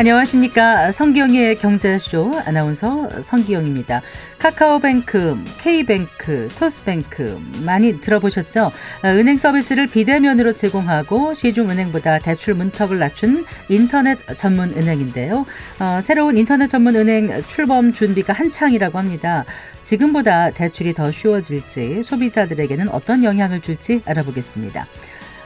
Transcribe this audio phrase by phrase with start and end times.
[0.00, 0.92] 안녕하십니까.
[0.92, 4.00] 성기영의 경제쇼 아나운서 성기영입니다.
[4.38, 8.72] 카카오뱅크, K뱅크, 토스뱅크 많이 들어보셨죠?
[9.04, 15.44] 은행 서비스를 비대면으로 제공하고 시중은행보다 대출 문턱을 낮춘 인터넷 전문 은행인데요.
[15.80, 19.44] 어, 새로운 인터넷 전문 은행 출범 준비가 한창이라고 합니다.
[19.82, 24.86] 지금보다 대출이 더 쉬워질지 소비자들에게는 어떤 영향을 줄지 알아보겠습니다.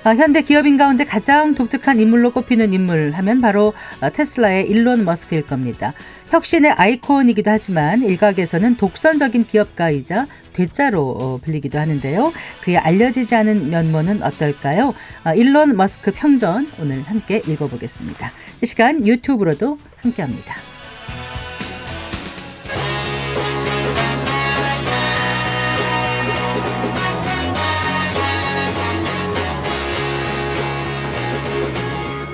[0.05, 3.73] 아, 현대 기업인 가운데 가장 독특한 인물로 꼽히는 인물 하면 바로
[4.03, 5.95] 어, 테슬라의 일론 머스크일 겁니다.
[6.29, 12.35] 혁신의 아이콘이기도 하지만 일각에서는 독선적인 기업가이자 괴짜로 어, 불리기도 하는데요.
[12.61, 14.93] 그의 알려지지 않은 면모는 어떨까요?
[15.23, 18.31] 아, 일론 머스크 평전 오늘 함께 읽어보겠습니다.
[18.63, 20.74] 이 시간 유튜브로도 함께합니다.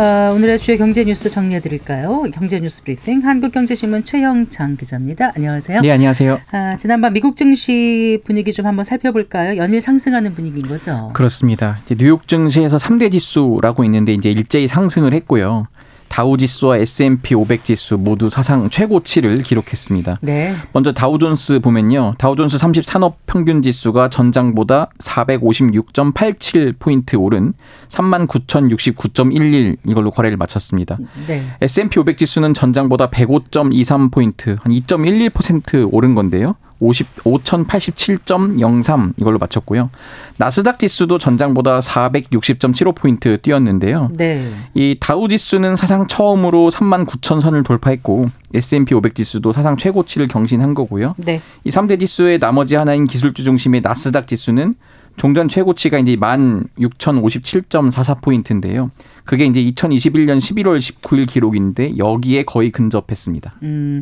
[0.00, 2.22] 어, 오늘의 주요 경제 뉴스 정리해 드릴까요?
[2.32, 5.32] 경제 뉴스 브리핑 한국경제신문 최영창 기자입니다.
[5.36, 5.82] 안녕하세요.
[5.82, 6.40] 네, 안녕하세요.
[6.52, 9.58] 아, 지난밤 미국 증시 분위기 좀 한번 살펴볼까요?
[9.58, 11.10] 연일 상승하는 분위기인 거죠?
[11.12, 11.80] 그렇습니다.
[11.98, 15.66] 뉴욕 증시에서 3대 지수라고 있는데 이제 일제히 상승을 했고요.
[16.10, 20.18] 다우 지수와 S&P 500 지수 모두 사상 최고치를 기록했습니다.
[20.22, 20.56] 네.
[20.72, 22.16] 먼저 다우존스 보면요.
[22.18, 27.54] 다우존스 30 산업 평균 지수가 전장보다 456.87 포인트 오른
[27.88, 30.98] 39,069.11 이걸로 거래를 마쳤습니다.
[31.28, 31.44] 네.
[31.60, 36.56] S&P 500 지수는 전장보다 105.23 포인트 한 2.11% 오른 건데요.
[36.80, 39.90] 50, 5,087.03 이걸로 맞췄고요.
[40.38, 44.10] 나스닥 지수도 전장보다 460.75포인트 뛰었는데요.
[44.16, 44.50] 네.
[44.74, 50.72] 이 다우 지수는 사상 처음으로 3만 9천 선을 돌파했고 S&P 500 지수도 사상 최고치를 경신한
[50.74, 51.14] 거고요.
[51.18, 51.42] 네.
[51.64, 54.74] 이 3대 지수의 나머지 하나인 기술주 중심의 나스닥 지수는
[55.16, 58.90] 종전 최고치가 이제 16,057.44포인트인데요.
[59.24, 63.56] 그게 이제 2021년 11월 19일 기록인데 여기에 거의 근접했습니다.
[63.62, 64.00] 음.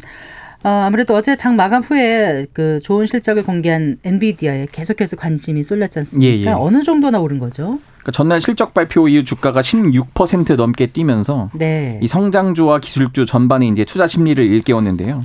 [0.64, 6.32] 어, 아무래도 어제 장 마감 후에 그 좋은 실적을 공개한 엔비디아에 계속해서 관심이 쏠렸지 않습니까?
[6.32, 6.48] 예, 예.
[6.48, 7.78] 어느 정도나 오른 거죠?
[7.98, 12.00] 그러니까 전날 실적 발표 이후 주가가 16% 넘게 뛰면서 네.
[12.02, 15.20] 이 성장주와 기술주 전반에 이제 투자 심리를 일깨웠는데요.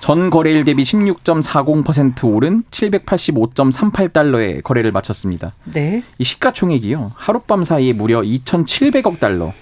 [0.00, 5.54] 전 거래일 대비 16.40% 오른 785.38달러의 거래를 마쳤습니다.
[5.72, 6.02] 네.
[6.18, 7.12] 이 시가총액이요.
[7.14, 9.54] 하룻밤 사이에 무려 2,700억 달러, 약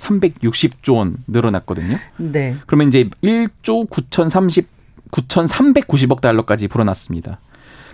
[0.00, 1.96] 360조 원 늘어났거든요.
[2.16, 2.56] 네.
[2.66, 4.66] 그러면 이제 1조 9,030
[5.10, 7.40] 9,390억 달러까지 불어났습니다.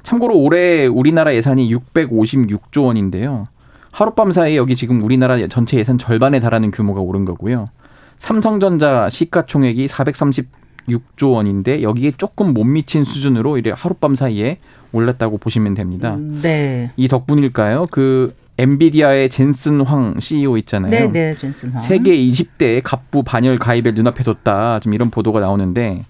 [0.02, 3.48] 참고로 올해 우리나라 예산이 656조 원인데요.
[3.90, 7.70] 하룻밤 사이에 여기 지금 우리나라 전체 예산 절반에 달하는 규모가 오른 거고요.
[8.18, 14.58] 삼성전자 시가총액이 436조 원인데 여기에 조금 못 미친 수준으로 이래 하룻밤 사이에
[14.92, 16.14] 올랐다고 보시면 됩니다.
[16.14, 16.92] 음, 네.
[16.96, 17.86] 이 덕분일까요?
[17.90, 20.90] 그 엔비디아의 젠슨 황 CEO 있잖아요.
[20.90, 21.80] 네, 네, 존슨 황.
[21.80, 24.80] 세계 20대 갑부 반열 가입을 눈앞에 뒀다.
[24.80, 26.04] 좀 이런 보도가 나오는데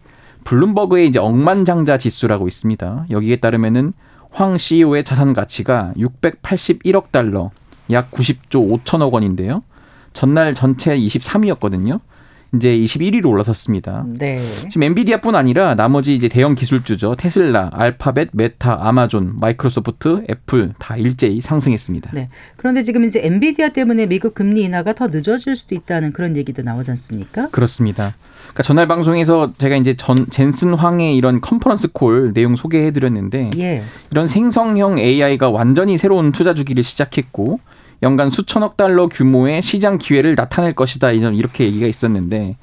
[0.44, 3.06] 블룸버그의 이제 억만장자 지수라고 있습니다.
[3.10, 3.92] 여기에 따르면은
[4.30, 7.50] 황 CEO의 자산 가치가 681억 달러,
[7.90, 9.62] 약 90조 5천억 원인데요.
[10.12, 12.00] 전날 전체 23위였거든요.
[12.56, 14.04] 이제 21위로 올라섰습니다.
[14.08, 14.40] 네.
[14.68, 17.16] 지금 엔비디아뿐 아니라 나머지 이제 대형 기술주죠.
[17.16, 22.10] 테슬라, 알파벳, 메타, 아마존, 마이크로소프트, 애플 다 일제히 상승했습니다.
[22.14, 22.28] 네.
[22.56, 26.90] 그런데 지금 이제 엔비디아 때문에 미국 금리 인하가 더 늦어질 수도 있다는 그런 얘기도 나오지
[26.92, 27.48] 않습니까?
[27.50, 28.14] 그렇습니다.
[28.42, 33.82] 그러니까 전날 방송에서 제가 이제 전 젠슨 황의 이런 컨퍼런스 콜 내용 소개해 드렸는데 예.
[34.10, 37.60] 이런 생성형 AI가 완전히 새로운 투자 주기를 시작했고
[38.02, 42.56] 연간 수천억 달러 규모의 시장 기회를 나타낼 것이다 이런 이렇게 얘기가 있었는데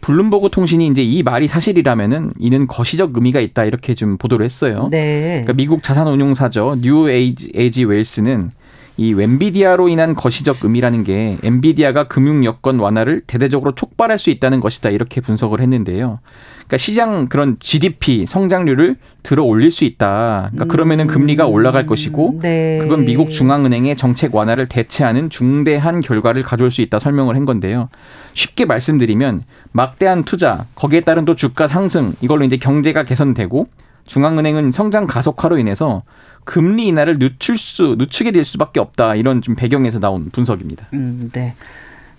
[0.00, 4.88] 블룸버그 통신이 이제 이 말이 사실이라면은 이는 거시적 의미가 있다 이렇게 좀 보도를 했어요.
[4.90, 5.42] 네.
[5.42, 8.50] 그러니까 미국 자산운용사죠 뉴 에이지, 에이지 웰스는
[8.96, 14.90] 이 엔비디아로 인한 거시적 의미라는 게 엔비디아가 금융 여건 완화를 대대적으로 촉발할 수 있다는 것이다
[14.90, 16.20] 이렇게 분석을 했는데요.
[16.58, 20.50] 그러니까 시장 그런 GDP 성장률을 들어 올릴 수 있다.
[20.52, 22.78] 그러니까 그러면은 금리가 올라갈 것이고 네.
[22.80, 27.88] 그건 미국 중앙은행의 정책 완화를 대체하는 중대한 결과를 가져올 수 있다 설명을 한 건데요.
[28.32, 29.42] 쉽게 말씀드리면
[29.72, 33.66] 막대한 투자 거기에 따른 또 주가 상승 이걸로 이제 경제가 개선되고
[34.06, 36.02] 중앙은행은 성장 가속화로 인해서
[36.44, 40.88] 금리 인하를 늦출 수 늦추게 될 수밖에 없다 이런 좀 배경에서 나온 분석입니다.
[40.94, 41.54] 음, 네.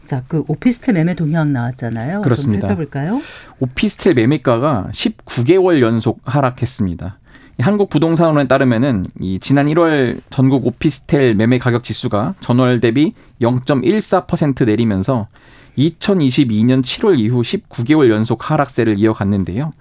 [0.04, 2.22] 자, 그 오피스텔 매매 동향 나왔잖아요.
[2.22, 2.68] 그렇습니다.
[2.68, 3.22] 좀 살펴볼까요?
[3.60, 7.18] 오피스텔 매매가가 19개월 연속 하락했습니다.
[7.58, 14.66] 이 한국 부동산원에 따르면은 이 지난 1월 전국 오피스텔 매매 가격 지수가 전월 대비 0.14%
[14.66, 15.28] 내리면서
[15.78, 19.74] 2022년 7월 이후 19개월 연속 하락세를 이어갔는데요.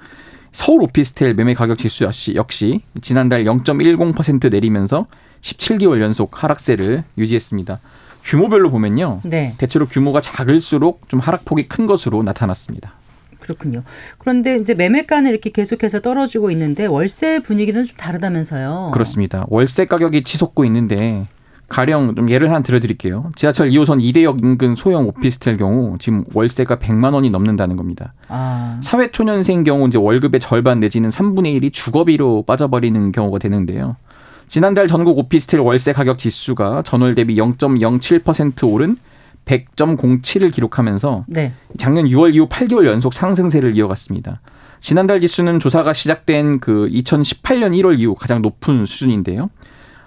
[0.55, 5.07] 서울 오피스텔 매매 가격 지수 역시, 역시 지난달 0.10% 내리면서
[5.43, 7.81] 17개월 연속 하락세를 유지했습니다.
[8.23, 9.21] 규모별로 보면요.
[9.25, 9.55] 네.
[9.59, 12.95] 대체로 규모가 작을수록 좀 하락폭이 큰 것으로 나타났습니다.
[13.41, 13.83] 그렇군요.
[14.19, 18.93] 그런데 이제 매매가는 이렇게 계속해서 떨어지고 있는데 월세 분위기는 좀 다르다면서요.
[18.95, 19.45] 그렇습니다.
[19.49, 21.27] 월세 가격이 치솟고 있는데
[21.69, 23.31] 가령 좀 예를 하나 들어드릴게요.
[23.37, 28.13] 지하철 2호선 이대역 인근 소형 오피스텔 경우 지금 월세가 100만 원이 넘는다는 겁니다.
[28.29, 28.79] 아.
[28.83, 33.97] 사회초년생 경우 이제 월급의 절반 내지는 3분의 1이 주거비로 빠져버리는 경우가 되는데요.
[34.47, 38.97] 지난달 전국 오피스텔 월세 가격 지수가 전월 대비 0.07% 오른
[39.47, 41.53] 100.07을 기록하면서 네.
[41.77, 44.41] 작년 6월 이후 8개월 연속 상승세를 이어갔습니다.
[44.81, 49.49] 지난달 지수는 조사가 시작된 그 2018년 1월 이후 가장 높은 수준인데요.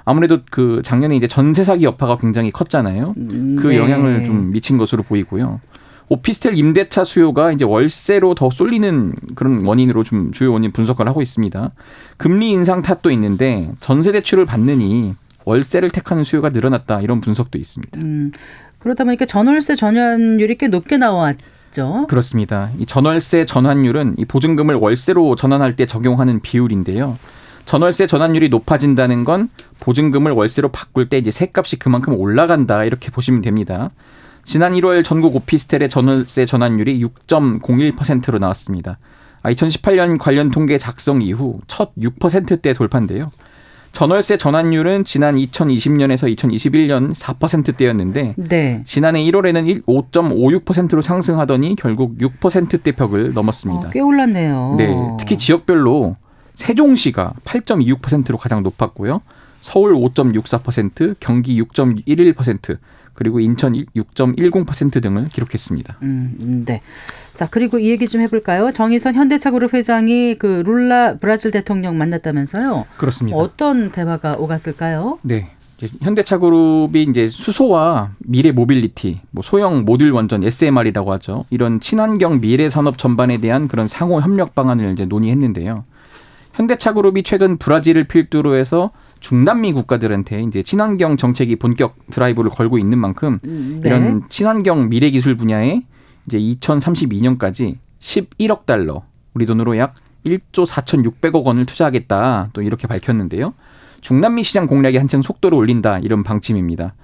[0.08, 3.14] 아무래도 그 작년에 이제 전세 사기 여파가 굉장히 컸잖아요.
[3.58, 3.78] 그 네.
[3.78, 5.60] 영향을 좀 미친 것으로 보이고요.
[6.08, 11.72] 오피스텔 임대차 수요가 이제 월세로 더 쏠리는 그런 원인으로 좀 주요 원인 분석을 하고 있습니다.
[12.16, 15.14] 금리 인상 탓도 있는데 전세 대출을 받느니
[15.44, 18.00] 월세를 택하는 수요가 늘어났다 이런 분석도 있습니다.
[18.02, 18.32] 음,
[18.80, 22.06] 그러다 보니까 전월세 전환율이 꽤 높게 나왔죠.
[22.08, 22.72] 그렇습니다.
[22.80, 27.18] 이 전월세 전환율은 이 보증금을 월세로 전환할 때 적용하는 비율인데요.
[27.68, 29.50] 전월세 전환율이 높아진다는 건
[29.82, 33.90] 보증금을 월세로 바꿀 때 이제 세값이 그만큼 올라간다 이렇게 보시면 됩니다.
[34.46, 38.98] 지난 1월 전국 오피스텔의 전월세 전환율이 6.01%로 나왔습니다.
[39.44, 43.32] 2018년 관련 통계 작성 이후 첫 6%대 돌파인데요.
[43.92, 48.82] 전월세 전환율은 지난 2020년에서 2021년 4%대였는데 네.
[48.86, 53.88] 지난해 1월에는 5.56%로 상승하더니 결국 6%대 벽을 넘었습니다.
[53.88, 54.76] 어, 꽤 올랐네요.
[54.78, 56.16] 네, 특히 지역별로
[56.58, 59.22] 세종시가 8.26%로 가장 높았고요.
[59.62, 62.78] 서울 5.64%, 경기 6.11%,
[63.14, 65.98] 그리고 인천 6.10% 등을 기록했습니다.
[66.02, 66.82] 음, 음, 네.
[67.34, 68.72] 자, 그리고 이 얘기 좀 해볼까요?
[68.72, 72.86] 정의선 현대차그룹 회장이 그 룰라 브라질 대통령 만났다면서요?
[72.98, 73.38] 그렇습니다.
[73.38, 75.20] 어떤 대화가 오갔을까요?
[75.22, 75.52] 네.
[76.02, 81.46] 현대차그룹이 이제 수소와 미래 모빌리티, 뭐 소형 모듈 원전 SMR이라고 하죠.
[81.52, 85.84] 이런 친환경 미래 산업 전반에 대한 그런 상호 협력 방안을 이제 논의했는데요.
[86.58, 88.90] 현대차 그룹이 최근 브라질을 필두로 해서
[89.20, 93.90] 중남미 국가들한테 이제 친환경 정책이 본격 드라이브를 걸고 있는 만큼 음, 네.
[93.90, 95.84] 이런 친환경 미래 기술 분야에
[96.26, 99.04] 이제 2032년까지 11억 달러,
[99.36, 99.94] 우리 돈으로 약
[100.26, 102.50] 1조 4,600억 원을 투자하겠다.
[102.54, 103.54] 또 이렇게 밝혔는데요.
[104.02, 106.00] 중남미 시장 공략에 한층 속도를 올린다.
[106.00, 106.96] 이런 방침입니다.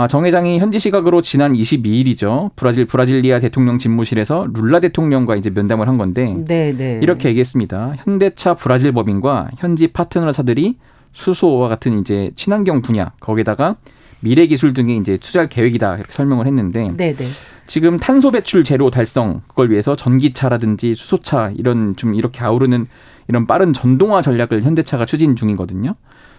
[0.00, 2.52] 아, 정 회장이 현지 시각으로 지난 22일이죠.
[2.54, 7.00] 브라질 브라질리아 대통령 집무실에서 룰라 대통령과 이제 면담을 한 건데 네, 네.
[7.02, 7.94] 이렇게 얘기했습니다.
[8.04, 10.76] 현대차 브라질 법인과 현지 파트너사들이
[11.12, 13.74] 수소와 같은 이제 친환경 분야 거기다가
[14.20, 17.26] 미래 기술 등에 이제 투자할 계획이다 이렇게 설명을 했는데 네, 네.
[17.66, 22.86] 지금 탄소 배출 제로 달성 그걸 위해서 전기차라든지 수소차 이런 좀 이렇게 아우르는
[23.26, 25.96] 이런 빠른 전동화 전략을 현대차가 추진 중이거든요.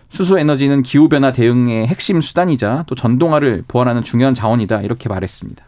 [0.09, 5.63] 수소 에너지는 기후 변화 대응의 핵심 수단이자 또 전동화를 보완하는 중요한 자원이다 이렇게 말했습니다.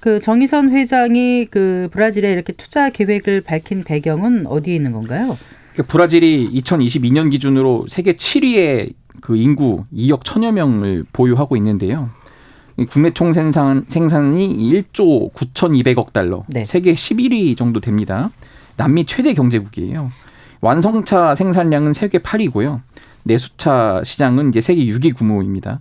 [0.00, 5.36] 그 정의선 회장이 그 브라질에 이렇게 투자 계획을 밝힌 배경은 어디에 있는 건가요?
[5.72, 12.10] 그러니까 브라질이 2022년 기준으로 세계 7위의 그 인구 2억 천여 명을 보유하고 있는데요.
[12.76, 16.64] 이 국내 총 생산 생산이 1조 9,200억 달러, 네.
[16.64, 18.30] 세계 11위 정도 됩니다.
[18.76, 20.12] 남미 최대 경제국이에요.
[20.60, 22.80] 완성차 생산량은 세계 8위고요.
[23.28, 25.80] 내수차 시장은 이제 세계 6위 규모입니다.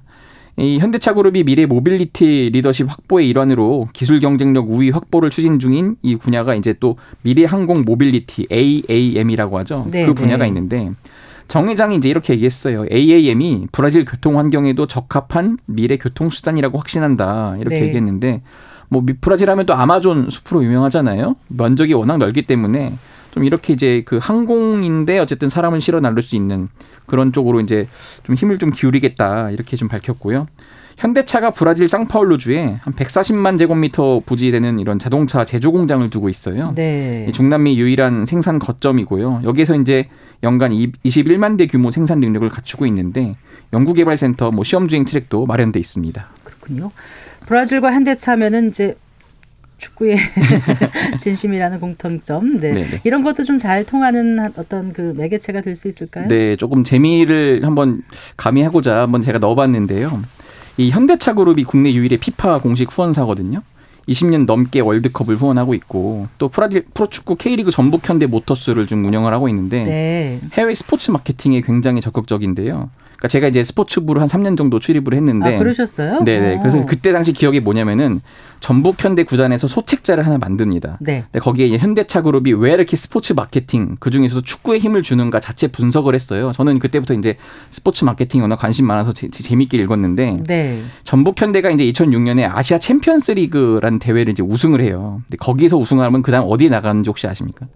[0.60, 6.56] 이 현대차그룹이 미래 모빌리티 리더십 확보의 일환으로 기술 경쟁력 우위 확보를 추진 중인 이 분야가
[6.56, 9.88] 이제 또 미래 항공 모빌리티 AAM이라고 하죠.
[9.92, 10.48] 네, 그 분야가 네.
[10.48, 10.92] 있는데
[11.48, 12.86] 정 회장이 이제 이렇게 얘기했어요.
[12.92, 17.58] AAM이 브라질 교통 환경에도 적합한 미래 교통 수단이라고 확신한다.
[17.60, 17.86] 이렇게 네.
[17.86, 18.42] 얘기했는데
[18.90, 21.36] 뭐 미- 브라질 하면 또 아마존 숲으로 유명하잖아요.
[21.50, 22.94] 면적이 워낙 넓기 때문에
[23.38, 26.70] 좀 이렇게 이제 그 항공인데 어쨌든 사람을 실어 나를 수 있는
[27.06, 27.88] 그런 쪽으로 이제
[28.24, 30.48] 좀 힘을 좀 기울이겠다 이렇게 좀 밝혔고요.
[30.98, 36.74] 현대차가 브라질 상파울루주에 한 140만 제곱미터 부지되는 이런 자동차 제조 공장을 두고 있어요.
[36.74, 37.28] 네.
[37.30, 39.42] 이 중남미 유일한 생산 거점이고요.
[39.44, 40.08] 여기에서 이제
[40.42, 43.36] 연간 21만 대 규모 생산 능력을 갖추고 있는데
[43.74, 46.28] 연구개발센터 뭐 시험주행 트랙도 마련돼 있습니다.
[46.44, 46.90] 그렇군요.
[47.46, 48.98] 브라질과 현대차면은 이제
[49.78, 50.18] 축구의
[51.20, 52.58] 진심이라는 공통점.
[52.58, 52.74] 네.
[52.74, 53.02] 네네.
[53.04, 56.28] 이런 것도 좀 잘 통하는 한- 어떤 그 매개체가 될 수 있을까요?
[56.28, 58.02] 네, 조금 재미를 한번
[58.38, 60.22] 가미하고자 한번 제가 넣어봤는데요.
[60.78, 63.62] 이 현대차 그룹이 국내 유일의 피파 공식 후원사거든요.
[64.08, 69.50] 20년 넘게 월드컵을 후원하고 있고 또 프라질 프로축구 K리그 전북 현대 모터스를 좀 운영을 하고
[69.50, 70.40] 있는데 네.
[70.54, 72.90] 해외 스포츠 마케팅에 굉장히 적극적인데요.
[73.18, 76.24] 그러니까 제가 이제 스포츠부를 한 3년 정도 출입을 했는데 아, 그러셨어요?
[76.24, 76.56] 네네.
[76.56, 76.60] 어.
[76.60, 78.22] 그래서 그때 당시 기억이 뭐냐면은
[78.60, 81.00] 전북 현대 구단에서 소책자를 하나 만듭니다.
[81.02, 81.24] 네.
[81.32, 85.68] 근데 거기에 이제 현대차 그룹이 왜 이렇게 스포츠 마케팅 그 중에서도 축구에 힘을 주는가 자체
[85.68, 86.52] 분석을 했어요.
[86.54, 87.38] 저는 그때부터 이제
[87.72, 90.84] 스포츠 마케팅에 워낙 관심 많아서 재, 재밌게 읽었는데 네.
[91.04, 95.22] 전북 현대가 이제 2006년에 아시아 챔피언스 리그라는 대회를 이제 우승을 해요.
[95.28, 97.68] 근데 거기서 우승하면 그다음 어디에 나가는지 혹시 아십니까?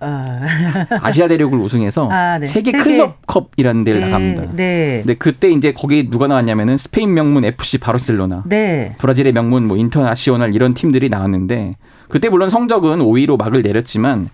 [0.00, 0.40] 아,
[1.02, 2.46] 아시아 대륙을 우승해서 아, 네.
[2.46, 4.42] 세계 세계- 클럽컵이라는 데를 네, 나갑니다.
[4.54, 4.98] 네.
[5.04, 8.94] 근데 그때 이제 거기 누가 나왔냐면은 스페인 명문 FC 바르셀로나, 네.
[8.98, 11.74] 브라질의 명문 뭐 인터나시오날 이런 팀들이 나왔는데
[12.08, 14.28] 그때 물론 성적은 5위로 막을 내렸지만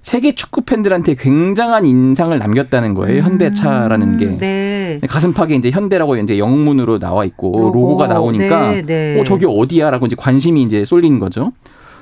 [0.00, 3.22] 세계 축구 팬들한테 굉장한 인상을 남겼다는 거예요.
[3.22, 4.24] 현대차라는 게.
[4.26, 5.00] 음, 네.
[5.06, 7.72] 가슴팍에 이제 현대라고 이제 영문으로 나와 있고 로고.
[7.74, 9.20] 로고가 나오니까 네, 네.
[9.20, 11.52] 어 저기 어디야라고 이제 관심이 이제 쏠리는 거죠.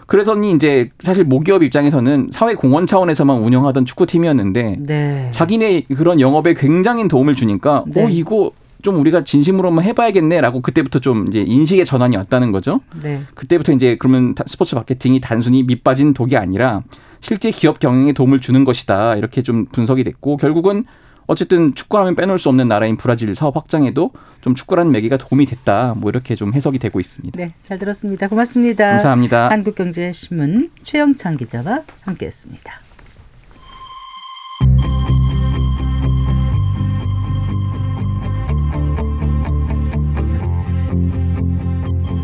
[0.06, 5.28] 그래서니 이제 사실 모기업 입장에서는 사회 공헌 차원에서만 운영하던 축구팀이었는데 네.
[5.32, 8.04] 자기네 그런 영업에 굉장히 도움을 주니까 네.
[8.04, 12.80] 어 이거 좀 우리가 진심으로 한번 해봐야겠네라고 그때부터 좀 이제 인식의 전환이 왔다는 거죠.
[13.02, 13.22] 네.
[13.34, 16.82] 그때부터 이제 그러면 다- 스포츠 마케팅이 단순히 밑빠진 독이 아니라
[17.20, 20.84] 실제 기업 경영에 도움을 주는 것이다 이렇게 좀 분석이 됐고 결국은
[21.26, 26.10] 어쨌든 축구하면 빼놓을 수 없는 나라인 브라질 사업 확장에도 좀 축구라는 매개가 도움이 됐다 뭐
[26.10, 27.36] 이렇게 좀 해석이 되고 있습니다.
[27.36, 27.52] 네.
[27.60, 28.28] 잘 들었습니다.
[28.28, 28.90] 고맙습니다.
[28.90, 29.50] 감사합니다.
[29.50, 32.80] 한국경제신문 최영창 기자와 함께했습니다.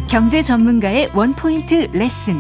[0.09, 2.38] 경제 전문가의 원포인트 레슨.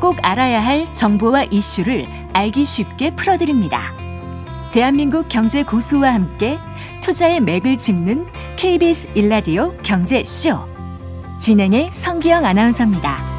[0.00, 4.03] 꼭 알아야 할 정보와 이슈를 알기 쉽게 풀어드립니다.
[4.74, 6.58] 대한민국 경제 고수와 함께
[7.00, 8.26] 투자의 맥을 짚는
[8.56, 10.58] KBS 일라디오 경제쇼.
[11.38, 13.33] 진행의 성기영 아나운서입니다.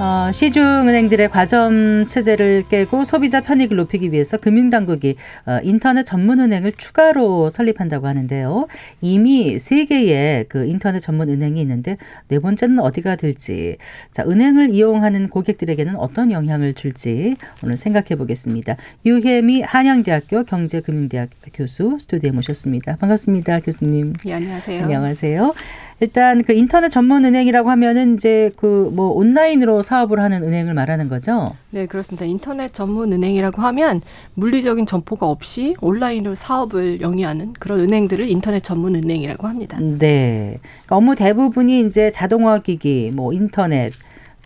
[0.00, 8.06] 어, 시중은행들의 과점 체제를 깨고 소비자 편익을 높이기 위해서 금융당국이 어, 인터넷 전문은행을 추가로 설립한다고
[8.06, 8.68] 하는데요.
[9.00, 11.96] 이미 세 개의 그 인터넷 전문은행이 있는데
[12.28, 13.76] 네 번째는 어디가 될지,
[14.12, 18.76] 자 은행을 이용하는 고객들에게는 어떤 영향을 줄지 오늘 생각해 보겠습니다.
[19.04, 22.94] 유혜미 한양대학교 경제금융대학 교수 스튜디오에 모셨습니다.
[22.96, 24.12] 반갑습니다, 교수님.
[24.26, 24.82] 예, 안녕하세요.
[24.84, 25.54] 안녕하세요.
[26.00, 31.54] 일단 그 인터넷 전문 은행이라고 하면은 이제 그 뭐 온라인으로 사업을 하는 은행을 말하는 거죠.
[31.70, 32.24] 네, 그렇습니다.
[32.24, 34.00] 인터넷 전문 은행이라고 하면
[34.34, 39.78] 물리적인 점포가 없이 온라인으로 사업을 영위하는 그런 은행들을 인터넷 전문 은행이라고 합니다.
[39.80, 40.58] 네.
[40.62, 43.92] 그러니까 업무 대부분이 이제 자동화 기기, 뭐 인터넷,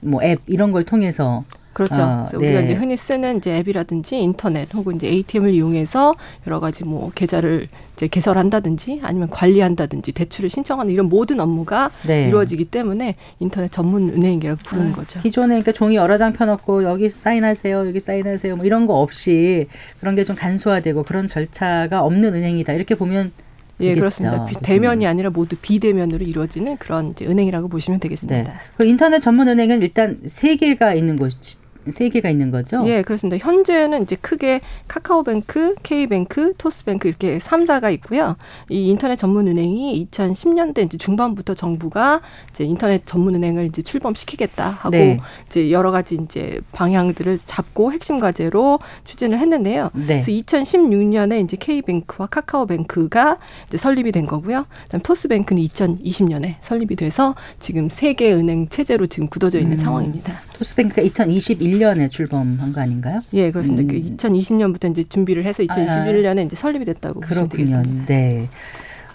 [0.00, 1.94] 뭐 앱 이런 걸 통해서 그렇죠.
[1.96, 2.64] 아, 그래서 우리가 네.
[2.66, 6.14] 이제 흔히 쓰는 이제 앱이라든지 인터넷 혹은 이제 ATM을 이용해서
[6.46, 12.28] 여러 가지 뭐 계좌를 이제 개설한다든지 아니면 관리한다든지 대출을 신청하는 이런 모든 업무가 네.
[12.28, 15.18] 이루어지기 때문에 인터넷 전문 은행이라고 부르는 거죠.
[15.20, 19.66] 기존에 그러니까 종이 여러 장 펴놓고 여기 사인하세요, 여기 사인하세요, 뭐 이런 거 없이
[20.00, 23.32] 그런 게 좀 간소화되고 그런 절차가 없는 은행이다 이렇게 보면
[23.80, 24.00] 예, 되겠죠.
[24.00, 24.46] 그렇습니다.
[24.46, 28.02] 비- 대면이 아니라 모두 비대면으로 이루어지는 그런 이제 은행이라고 보시면 네.
[28.08, 28.52] 되겠습니다.
[28.76, 31.32] 그 인터넷 전문 은행은 일단 세 개가 있는 곳,
[31.88, 32.82] 세 개가 있는 거죠.
[32.86, 33.44] 예, 그렇습니다.
[33.44, 38.36] 현재는 이제 크게 카카오뱅크, K뱅크, 토스뱅크 이렇게 삼사가 있고요.
[38.68, 42.20] 이 인터넷 전문 은행이 2010년대 이제 중반부터 정부가
[42.50, 45.16] 이제 인터넷 전문 은행을 이제 출범시키겠다 하고 네.
[45.46, 49.90] 이제 여러 가지 이제 방향들을 잡고 핵심 과제로 추진을 했는데요.
[49.94, 50.06] 네.
[50.06, 54.66] 그래서 2016년에 이제 K뱅크와 카카오뱅크가 이제 설립이 된 거고요.
[54.84, 59.82] 그다음 토스뱅크는 2020년에 설립이 돼서 지금 세 개 은행 체제로 지금 굳어져 있는 음.
[59.82, 60.34] 상황입니다.
[60.62, 63.22] 토스뱅크가 2021년에 출범한 거 아닌가요?
[63.34, 63.82] 예, 그렇습니다.
[63.82, 63.88] 음.
[63.88, 67.76] 그 2020년부터 이제 준비를 해서 2021년에 이제 설립이 됐다고 보시면 그렇군요.
[67.82, 68.06] 되겠습니다.
[68.06, 68.48] 네.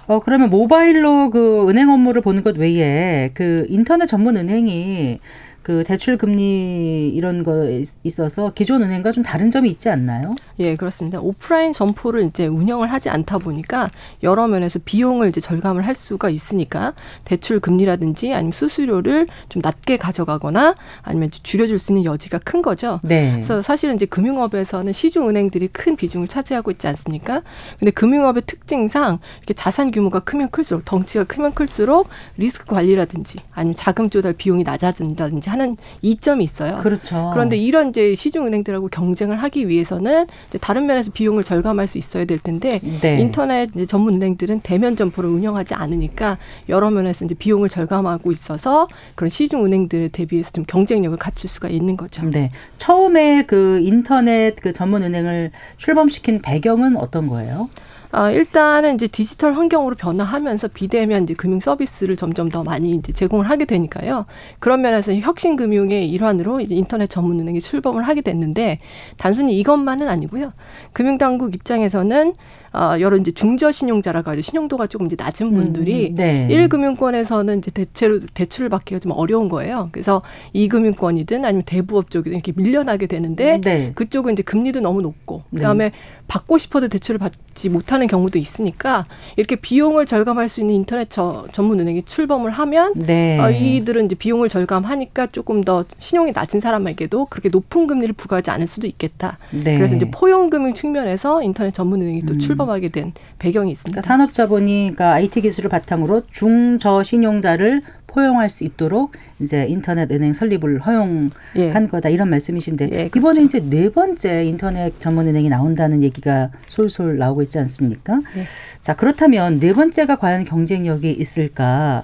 [0.08, 5.20] 어 그러면 모바일로 그 은행 업무를 보는 것 외에 그 인터넷 전문 은행이
[5.68, 10.34] 그 대출 금리 이런 거 있- 있어서 기존 은행과 좀 다른 점이 있지 않나요?
[10.60, 11.20] 예, 그렇습니다.
[11.20, 13.90] 오프라인 점포를 이제 운영을 하지 않다 보니까
[14.24, 16.94] 여러 면에서 비용을 이제 절감을 할 수가 있으니까
[17.26, 23.02] 대출 금리라든지 아니면 수수료를 좀 낮게 가져가거나 아니면 줄여줄 수 있는 여지가 큰 거죠.
[23.04, 23.32] 네.
[23.34, 27.42] 그래서 사실은 이제 금융업에서는 시중 은행들이 큰 비중을 차지하고 있지 않습니까?
[27.78, 32.08] 근데 금융업의 특징상 이렇게 자산 규모가 크면 클수록 덩치가 크면 클수록
[32.38, 36.78] 리스크 관리라든지 아니면 자금 조달 비용이 낮아진다든지 하는 이점이 있어요.
[36.78, 37.32] 그렇죠.
[37.34, 42.26] 그런데 이런 이제 시중 은행들하고 경쟁을 하기 위해서는 이제 다른 면에서 비용을 절감할 수 있어야
[42.26, 43.20] 될 텐데 네.
[43.20, 46.38] 인터넷 이제 전문 은행들은 대면 점포를 운영하지 않으니까
[46.70, 51.98] 여러 면에서 이제 비용을 절감하고 있어서 그런 시중 은행들에 대비해서 좀 경쟁력을 갖출 수가 있는
[51.98, 52.30] 거죠.
[52.30, 52.50] 네.
[52.78, 57.70] 처음에 그 인터넷 그 전문 은행을 출범시킨 배경은 어떤 거예요?
[58.18, 63.48] 아, 일단은 이제 디지털 환경으로 변화하면서 비대면 이제 금융 서비스를 점점 더 많이 이제 제공을
[63.48, 64.26] 하게 되니까요.
[64.58, 68.80] 그런 면에서 혁신 금융의 일환으로 이제 인터넷 전문 은행이 출범을 하게 됐는데
[69.18, 70.54] 단순히 이것만은 아니고요.
[70.94, 72.34] 금융 당국 입장에서는
[72.74, 74.42] 어, 여러 이제 중저 신용자라고 하죠.
[74.42, 76.48] 신용도가 조금 이제 낮은 분들이 음, 네.
[76.50, 79.90] 일 금융권에서는 이제 대체로 대출을 받기가 좀 어려운 거예요.
[79.92, 80.22] 그래서
[80.54, 83.92] 이 금융권이든 아니면 대부업 쪽이든 이렇게 밀려나게 되는데 네.
[83.96, 85.60] 그쪽은 이제 금리도 너무 높고 네.
[85.60, 85.92] 그다음에
[86.28, 89.06] 받고 싶어도 대출을 받지 못하는 경우도 있으니까
[89.38, 93.40] 이렇게 비용을 절감할 수 있는 인터넷 저, 전문 은행이 출범을 하면 네.
[93.40, 98.68] 어, 이들은 이제 비용을 절감하니까 조금 더 신용이 낮은 사람에게도 그렇게 높은 금리를 부과하지 않을
[98.68, 99.38] 수도 있겠다.
[99.52, 99.78] 네.
[99.78, 102.40] 그래서 이제 포용금융 측면에서 인터넷 전문 은행이 또 음.
[102.40, 104.02] 출범 하게 된 배경이 있습니다.
[104.02, 110.80] 그러니까 산업자본이 그러니까 IT 기술을 바탕으로 중저 신용자를 포용할 수 있도록 이제 인터넷 은행 설립을
[110.80, 111.72] 허용한 예.
[111.72, 117.44] 거다 이런 말씀이신데 예, 이번에 이제 네 번째 인터넷 전문 은행이 나온다는 얘기가 솔솔 나오고
[117.44, 118.16] 있지 않습니까?
[118.36, 118.46] 네.
[118.82, 122.04] 자 그렇다면 네 번째가 과연 경쟁력이 있을까?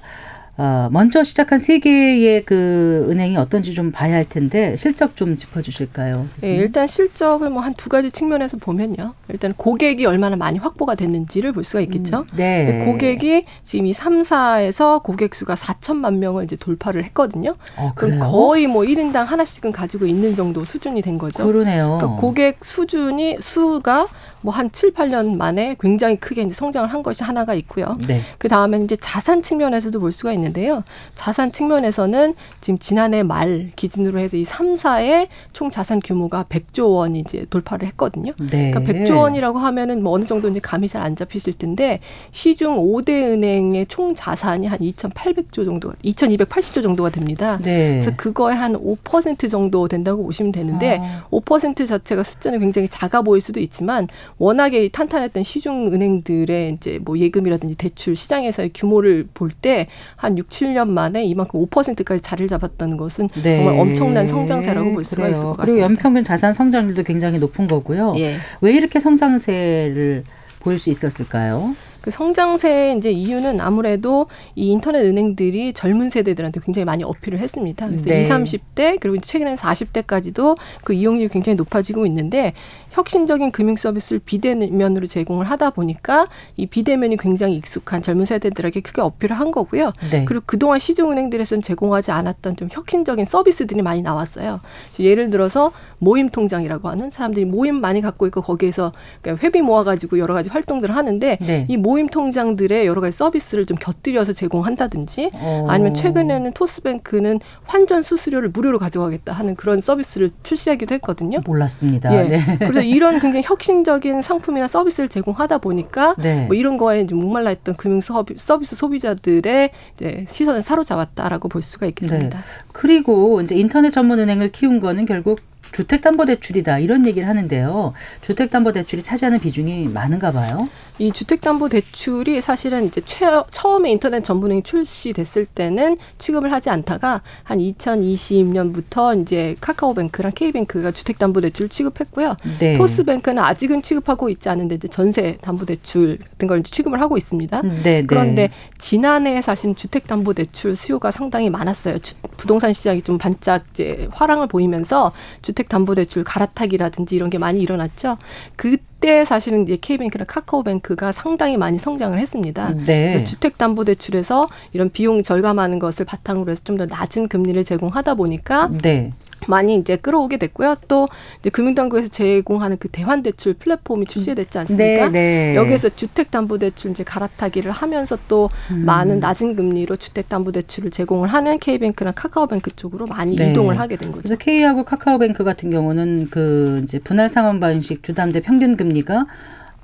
[0.56, 6.28] 어, 먼저 시작한 세 개의 그 은행이 어떤지 좀 봐야 할 텐데 실적 좀 짚어주실까요?
[6.44, 6.46] 예?
[6.46, 9.14] 일단 실적을 뭐 한 두 가지 측면에서 보면요.
[9.30, 12.18] 일단 고객이 얼마나 많이 확보가 됐는지를 볼 수가 있겠죠.
[12.18, 12.84] 음, 네.
[12.86, 17.56] 고객이 지금 이 3사에서 고객 수가 4천만 명을 이제 돌파를 했거든요.
[17.76, 18.20] 어, 그럼?
[18.20, 21.44] 거의 뭐 1인당 하나씩은 가지고 있는 정도 수준이 된 거죠.
[21.44, 21.96] 그러네요.
[21.98, 24.06] 그러니까 고객 수준이 수가
[24.44, 27.96] 뭐한 7, 8년 만에 굉장히 크게 이제 성장을 한 것이 하나가 있고요.
[28.06, 28.20] 네.
[28.38, 30.84] 그 다음에는 이제 자산 측면에서도 볼 수가 있는데요.
[31.14, 37.46] 자산 측면에서는 지금 지난해 말 기준으로 해서 이 3사의 총 자산 규모가 100조 원이 이제
[37.48, 38.32] 돌파를 했거든요.
[38.50, 38.70] 네.
[38.70, 42.00] 그러니까 100조 원이라고 하면은 뭐 어느 정도 이제 감이 잘 안 잡히실 텐데
[42.32, 47.58] 시중 5대 은행의 총 자산이 한 2,800조 정도, 2,280조 정도가 됩니다.
[47.62, 48.00] 네.
[48.00, 51.26] 그래서 그거의 한5% 정도 된다고 보시면 되는데 아.
[51.30, 54.08] 5% 자체가 숫자는 굉장히 작아 보일 수도 있지만
[54.38, 59.86] 워낙에 탄탄했던 시중 은행들의 이제 뭐 예금이라든지 대출 시장에서의 규모를 볼 때
[60.16, 63.58] 한 6, 7년 만에 이만큼 5%까지 자리를 잡았다는 것은 네.
[63.64, 65.32] 정말 엄청난 성장세라고 볼 수가 그래요.
[65.32, 65.84] 있을 것 그리고 같습니다.
[65.86, 68.14] 연평균 자산 성장률도 굉장히 높은 거고요.
[68.18, 68.34] 예.
[68.60, 70.24] 왜 이렇게 성장세를
[70.60, 71.74] 보일 수 있었을까요?
[72.00, 77.86] 그 성장세의 이제 이유는 아무래도 이 인터넷 은행들이 젊은 세대들한테 굉장히 많이 어필을 했습니다.
[77.86, 78.20] 그래서 네.
[78.20, 82.52] 20, 30대 그리고 최근에는 40대까지도 그 이용률이 굉장히 높아지고 있는데
[82.94, 89.38] 혁신적인 금융 서비스를 비대면으로 제공을 하다 보니까 이 비대면이 굉장히 익숙한 젊은 세대들에게 크게 어필을
[89.38, 89.92] 한 거고요.
[90.12, 90.24] 네.
[90.24, 94.60] 그리고 그동안 시중은행들에서는 제공하지 않았던 좀 혁신적인 서비스들이 많이 나왔어요.
[95.00, 98.92] 예를 들어서 모임 통장이라고 하는 사람들이 모임 많이 갖고 있고 거기에서
[99.26, 101.66] 회비 모아가지고 여러 가지 활동들을 하는데 네.
[101.68, 105.66] 이 모임 통장들의 여러 가지 서비스를 좀 곁들여서 제공한다든지 어.
[105.68, 111.40] 아니면 최근에는 토스뱅크는 환전 수수료를 무료로 가져가겠다 하는 그런 서비스를 출시하기도 했거든요.
[111.44, 112.14] 몰랐습니다.
[112.14, 112.28] 예.
[112.28, 112.58] 네.
[112.58, 116.46] 그래서 이런 굉장히 혁신적인 상품이나 서비스를 제공하다 보니까 네.
[116.46, 121.86] 뭐 이런 거에 이제 목말라 있던 금융 서비- 서비스 소비자들의 이제 시선을 사로잡았다라고 볼 수가
[121.86, 122.40] 있겠습니다.
[122.72, 125.40] 그리고 이제 인터넷 전문 은행을 키운 거는 결국
[125.72, 127.92] 주택담보대출이다 이런 얘기를 하는데요.
[128.20, 130.68] 주택담보대출이 차지하는 비중이 많은가 봐요.
[130.98, 139.20] 이 주택담보대출이 사실은 이제 최, 처음에 인터넷 전문행이 출시됐을 때는 취급을 하지 않다가 한 2020년부터
[139.20, 142.36] 이제 카카오뱅크랑 K뱅크가 주택담보대출 취급했고요.
[142.60, 142.78] 네.
[142.78, 147.62] 토스뱅크는 아직은 취급하고 있지 않은데 이제 전세 담보대출 같은 걸 취급을 하고 있습니다.
[147.62, 148.04] 네, 네.
[148.06, 151.98] 그런데 지난해 사실 주택담보대출 수요가 상당히 많았어요.
[151.98, 158.16] 주- 부동산 시장이 좀 반짝 이제 화랑을 보이면서 주택담보대출 갈아타기라든지 이런 게 많이 일어났죠.
[158.56, 162.72] 그 때 사실은 이제 K뱅크나 카카오뱅크가 상당히 많이 성장을 했습니다.
[162.86, 163.12] 네.
[163.12, 169.12] 그래서 주택담보대출에서 이런 비용 절감하는 것을 바탕으로 해서 좀 더 낮은 금리를 제공하다 보니까 네.
[169.48, 170.76] 많이 이제 끌어오게 됐고요.
[170.88, 171.06] 또
[171.40, 175.08] 이제 금융당국에서 제공하는 그 대환 대출 플랫폼이 출시됐지 않습니까?
[175.08, 175.56] 네, 네.
[175.56, 178.84] 여기에서 주택담보대출 이제 갈아타기를 하면서 또 음.
[178.84, 183.50] 많은 낮은 금리로 주택담보대출을 제공을 하는 K뱅크나 카카오뱅크 쪽으로 많이 네.
[183.50, 184.22] 이동을 하게 된 거죠.
[184.22, 189.26] 그래서 K하고 카카오뱅크 같은 경우는 그 이제 분할 상환 방식 주담대 평균 금리가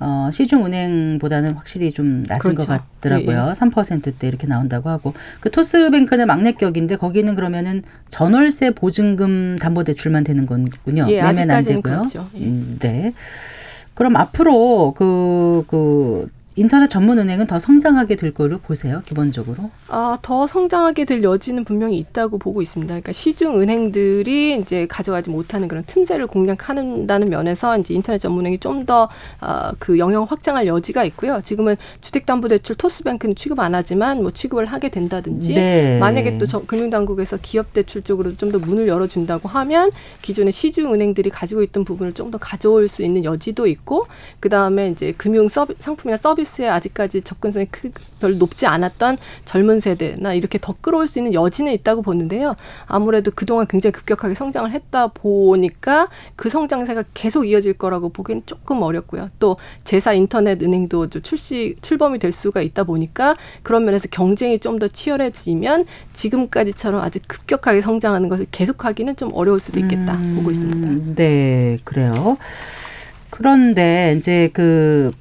[0.03, 2.83] 어, 시중은행보다는 확실히 좀 낮은 것 그렇죠.
[2.99, 3.53] 같더라고요.
[3.55, 11.05] 3%대 이렇게 나온다고 하고 그 토스뱅크는 막내격인데 거기는 그러면은 전월세 보증금 담보대출만 되는 거군요.
[11.09, 11.81] 예, 매매는 안 되고요.
[11.81, 12.27] 그렇죠.
[12.35, 12.39] 예.
[12.39, 13.13] 음, 네.
[13.93, 19.01] 그럼 앞으로 그, 그, 인터넷 전문 은행은 더 성장하게 될 거로 보세요.
[19.05, 19.71] 기본적으로.
[19.87, 22.91] 아, 더 성장하게 될 여지는 분명히 있다고 보고 있습니다.
[22.91, 29.07] 그러니까 시중 은행들이 이제 가져가지 못하는 그런 틈새를 공략한다는 면에서 이제 인터넷 전문 은행이 좀더
[29.39, 31.39] 어, 그 영향을 확장할 여지가 있고요.
[31.41, 35.99] 지금은 주택담보대출 토스뱅크는 취급 안 하지만 뭐 취급을 하게 된다든지 네.
[35.99, 41.63] 만약에 또 저- 금융당국에서 기업대출 쪽으로 좀 더 문을 열어준다고 하면 기존의 시중 은행들이 가지고
[41.63, 44.05] 있던 부분을 좀 더 가져올 수 있는 여지도 있고
[44.41, 49.79] 그 다음에 이제 금융 서비, 상품이나 서비스 에 아직까지 접근성이 크, 별로 높지 않았던 젊은
[49.79, 52.55] 세대나 이렇게 더 끌어올 수 있는 여지는 있다고 보는데요.
[52.87, 59.29] 아무래도 그동안 굉장히 급격하게 성장을 했다 보니까 그 성장세가 계속 이어질 거라고 보기는 조금 어렵고요.
[59.39, 64.81] 또 제사 인터넷 은행도 좀 출시 출범이 될 수가 있다 보니까 그런 면에서 경쟁이 좀
[64.81, 71.13] 더 치열해지면 지금까지처럼 아주 급격하게 성장하는 것을 계속하기는 좀 어려울 수도 있겠다 음, 보고 있습니다.
[71.15, 72.37] 네, 그래요.
[73.29, 75.11] 그런데 이제 그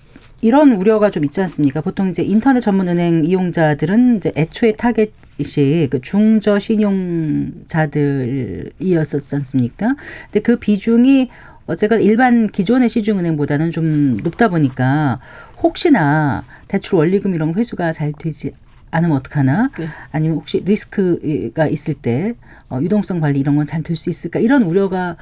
[0.43, 1.81] 이런 우려가 좀 있지 않습니까?
[1.83, 9.95] 보통 이제 인터넷 전문 은행 이용자들은 이제 애초에 타겟이 그 중저 신용자들이었었지 않습니까?
[10.25, 11.29] 근데 그 비중이
[11.67, 15.21] 어쨌건 일반 기존의 시중은행보다는 좀 높다 보니까
[15.63, 18.53] 혹시나 대출 원리금 이런 회수가 잘 되지
[18.91, 19.71] 않으면 어떡하나?
[19.79, 19.87] 네.
[20.11, 22.33] 아니면 혹시 리스크가 있을 때
[22.71, 24.41] 어, 유동성 관리 이런 건 잘 될 수 있을까?
[24.41, 25.17] 이런 우려가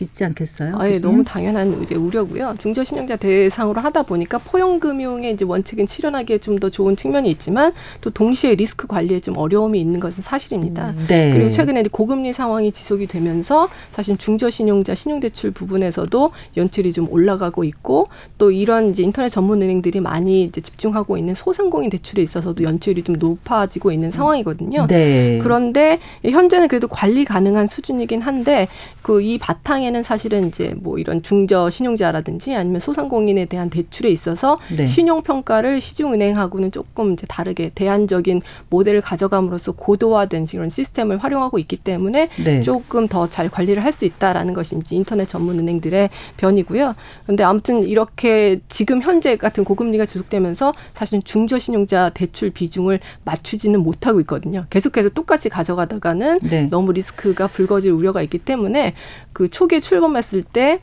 [0.00, 0.76] 있지 않겠어요?
[0.78, 0.98] 아, 예?
[0.98, 2.54] 너무 당연한 이제 우려고요.
[2.58, 8.54] 중저신용자 대상으로 하다 보니까 포용금융의 이제 원칙은 실현하기에 좀 더 좋은 측면이 있지만 또 동시에
[8.54, 10.94] 리스크 관리에 좀 어려움이 있는 것은 사실입니다.
[11.08, 11.32] 네.
[11.32, 18.06] 그리고 최근에 고금리 상황이 지속이 되면서 사실 중저신용자 신용대출 부분에서도 연체율이 좀 올라가고 있고
[18.38, 23.16] 또 이런 이제 인터넷 전문 은행들이 많이 이제 집중하고 있는 소상공인 대출에 있어서도 연체율이 좀
[23.16, 24.86] 높아지고 있는 상황이거든요.
[24.86, 25.40] 네.
[25.42, 28.68] 그런데 현재는 그래도 관리 가능한 수준이긴 한데
[29.02, 34.58] 그 이 바탕에 는 사실은 이제 뭐 이런 중저 신용자라든지 아니면 소상공인에 대한 대출에 있어서
[34.74, 34.88] 네.
[34.88, 42.28] 신용 평가를 시중은행하고는 조금 이제 다르게 대안적인 모델을 가져감으로써 고도화된 그런 시스템을 활용하고 있기 때문에
[42.42, 42.62] 네.
[42.62, 46.96] 조금 더 잘 관리를 할 수 있다라는 것이 이제 인터넷 전문 은행들의 변이고요.
[47.24, 54.18] 그런데 아무튼 이렇게 지금 현재 같은 고금리가 지속되면서 사실 중저 신용자 대출 비중을 맞추지는 못하고
[54.22, 54.66] 있거든요.
[54.70, 56.62] 계속해서 똑같이 가져가다가는 네.
[56.68, 58.94] 너무 리스크가 불거질 우려가 있기 때문에
[59.32, 60.80] 그 초기 에 출범했을 때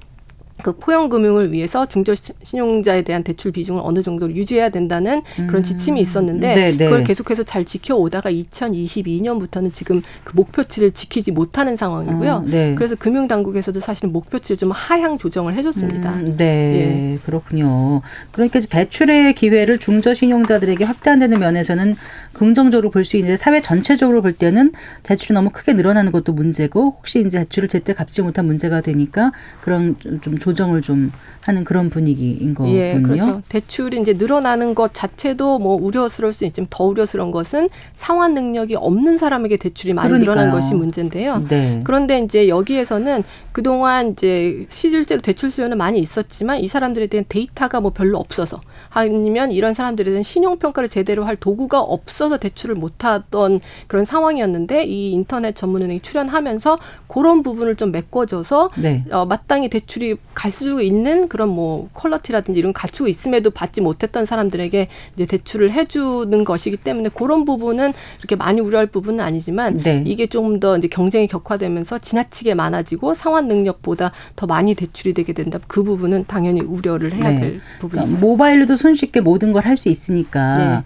[0.64, 5.64] 그 포용 금융을 위해서 중저 시- 신용자에 대한 대출 비중을 어느 정도 유지해야 된다는 그런
[5.64, 6.86] 지침이 있었는데 네, 네.
[6.86, 12.32] 그걸 계속해서 잘 지켜오다가 2022년부터는 지금 그 목표치를 지키지 못하는 상황이고요.
[12.34, 12.76] 어, 네.
[12.76, 16.14] 그래서 금융 당국에서도 사실은 목표치를 좀 하향 조정을 해줬습니다.
[16.16, 18.02] 음, 네, 그렇군요.
[18.32, 21.96] 그러니까 대출의 기회를 중저 신용자들에게 확대한다는 면에서는
[22.34, 24.72] 긍정적으로 볼 수 있는데 사회 전체적으로 볼 때는
[25.02, 29.96] 대출이 너무 크게 늘어나는 것도 문제고 혹시 이제 대출을 제때 갚지 못한 문제가 되니까 그런
[30.00, 31.12] 좀, 좀 조정을 좀
[31.46, 32.76] 하는 그런 분위기인 거군요.
[32.76, 33.42] 예, 그렇죠.
[33.50, 39.18] 대출이 이제 늘어나는 것 자체도 뭐 우려스러울 수 있지만 더 우려스러운 것은 상환 능력이 없는
[39.18, 40.36] 사람에게 대출이 많이 그러니까요.
[40.36, 41.46] 늘어난 것이 문제인데요.
[41.48, 41.82] 네.
[41.84, 47.92] 그런데 이제 여기에서는 그동안 이제 실제로 대출 수요는 많이 있었지만 이 사람들에 대한 데이터가 뭐
[47.92, 53.62] 별로 없어서 아니면 이런 사람들에 대한 신용 평가를 제대로 할 도구가 없어서 대출을 못 하던
[53.88, 59.04] 그런 상황이었는데 이 인터넷 전문은행이 출연하면서 그런 부분을 좀 메꿔줘서 네.
[59.12, 64.26] 어, 마땅히 대출이 갈 수 있는 그런 뭐 퀄러티라든지 이런 거 갖추고 있음에도 받지 못했던
[64.26, 70.04] 사람들에게 이제 대출을 해주는 것이기 때문에 그런 부분은 이렇게 많이 우려할 부분은 아니지만 네.
[70.06, 75.58] 이게 좀더 이제 경쟁이 격화되면서 지나치게 많아지고 상환 능력보다 더 많이 대출이 되게 된다.
[75.68, 77.40] 그 부분은 당연히 우려를 해야 네.
[77.40, 78.08] 될 부분이죠.
[78.08, 80.84] 그러니까 모바일로도 손쉽게 모든 걸 할 수 있으니까 네.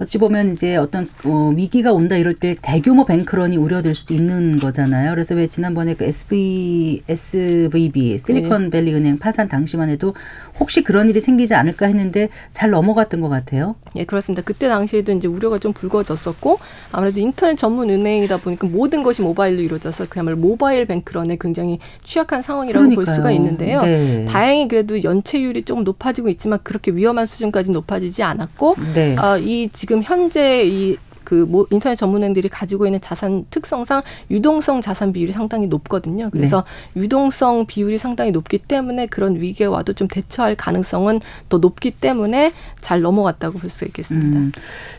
[0.00, 5.10] 어찌 보면 이제 어떤 어, 위기가 온다 이럴 때 대규모 뱅크런이 우려될 수도 있는 거잖아요.
[5.10, 8.18] 그래서 왜 지난번에 그 SV, SVB 네.
[8.18, 10.14] 실리콘밸리 은행 파산 당시만 해도
[10.60, 13.74] 혹시 그런 일이 생기지 않을까 했는데 잘 넘어갔던 것 같아요.
[13.96, 14.42] 예, 그렇습니다.
[14.44, 16.60] 그때 당시에도 이제 우려가 좀 불거졌었고
[16.92, 22.84] 아무래도 인터넷 전문 은행이다 보니까 모든 것이 모바일로 이루어져서 그야말로 모바일 뱅크런에 굉장히 취약한 상황이라고
[22.84, 23.16] 볼 그러니까요.
[23.16, 23.80] 수가 있는데요.
[23.82, 24.26] 네.
[24.26, 29.16] 다행히 그래도 연체율이 조금 높아지고 있지만 그렇게 위험한 수준까지 높아지지 않았고 네.
[29.18, 30.96] 아, 이 지금 현재 이
[31.28, 36.30] 그 뭐 인터넷 전문행들이 가지고 있는 자산 특성상 유동성 자산 비율이 상당히 높거든요.
[36.30, 36.64] 그래서
[36.94, 37.02] 네.
[37.02, 43.00] 유동성 비율이 상당히 높기 때문에 그런 위기에 와도 좀 대처할 가능성은 더 높기 때문에 잘
[43.02, 44.38] 넘어갔다고 볼 수 있겠습니다.
[44.38, 44.52] 음.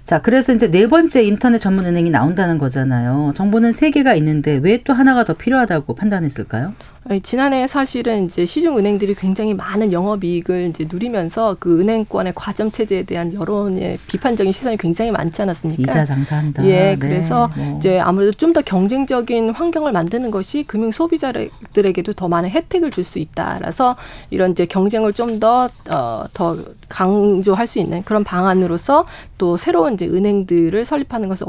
[0.04, 3.32] 자, 그래서 이제 네 번째 인터넷 전문 은행이 나온다는 거잖아요.
[3.36, 6.74] 정부는 세 개가 있는데 왜 또 하나가 더 필요하다고 판단했을까요?
[7.10, 12.72] 아니, 지난해 사실은 이제 시중 은행들이 굉장히 많은 영업 이익을 이제 누리면서 그 은행권의 과점
[12.72, 15.82] 체제에 대한 여론의 비판적인 시선이 굉장히 많지 않았습니까?
[15.84, 16.66] 이자 장 사한다.
[16.66, 17.78] 예, 네, 그래서 뭐.
[17.78, 23.20] 이제 아무래도 좀 더 경쟁적인 환경을 만드는 것이 금융 소비자들에게도 더 많은 혜택을 줄 수
[23.20, 23.96] 있다라서
[24.30, 26.58] 이런 이제 경쟁을 좀더 어, 더
[26.90, 29.06] 강조할 수 있는 그런 방안으로서
[29.38, 31.48] 또 새로운 이제 은행들을 설립하는 것을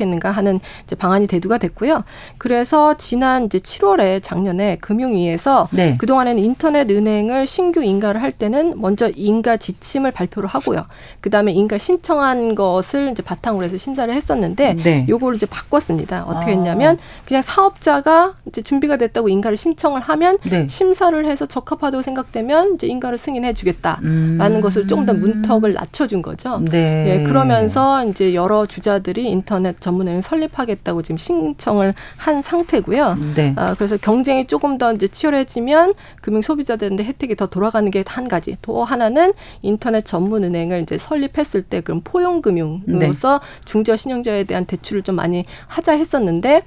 [0.00, 2.04] 했는가 하는 이제 방안이 대두가 됐고요.
[2.38, 5.96] 그래서 지난 이제 7월에 작년에 금융위에서 네.
[5.98, 10.86] 그 동안에는 인터넷 은행을 신규 인가를 할 때는 먼저 인가 지침을 발표를 하고요.
[11.20, 15.06] 그 다음에 인가 신청한 것을 이제 바탕으로 해서 심사를 했었는데 네.
[15.08, 16.24] 요거를 이제 바꿨습니다.
[16.24, 16.54] 어떻게 아.
[16.54, 20.66] 했냐면 그냥 사업자가 이제 준비가 됐다고 인가를 신청을 하면 네.
[20.68, 24.60] 심사를 해서 적합하다고 생각되면 이제 인가를 승인해 주겠다라는 음.
[24.60, 26.60] 것을 조금 더 문턱을 낮춰준 거죠.
[26.70, 27.04] 네.
[27.08, 33.16] 예, 그러면서 이제 여러 주자들이 인터넷 전문은행 설립하겠다고 지금 신청을 한 상태고요.
[33.34, 33.54] 네.
[33.56, 38.56] 아, 그래서 경쟁이 조금 더 이제 치열해지면 금융 소비자들한테 혜택이 더 돌아가는 게 한 가지.
[38.62, 45.02] 또 하나는 인터넷 전문 은행을 이제 설립했을 때 그런 포용 금융으로서 중저 신용자에 대한 대출을
[45.02, 46.62] 좀 많이 하자 했었는데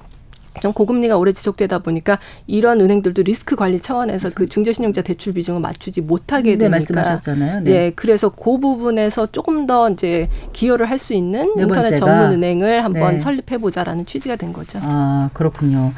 [0.61, 6.01] 좀 고금리가 오래 지속되다 보니까 이런 은행들도 리스크 관리 차원에서 그 중저신용자 대출 비중을 맞추지
[6.01, 7.61] 못하게 네, 되니까 말씀하셨잖아요.
[7.63, 7.71] 네.
[7.71, 12.83] 예, 그래서 그 부분에서 조금 더 이제 기여를 할 수 있는 네 인터넷 전문 은행을
[12.83, 13.19] 한번 네.
[13.19, 14.79] 설립해 보자라는 취지가 된 거죠.
[14.83, 15.91] 아, 그렇군요.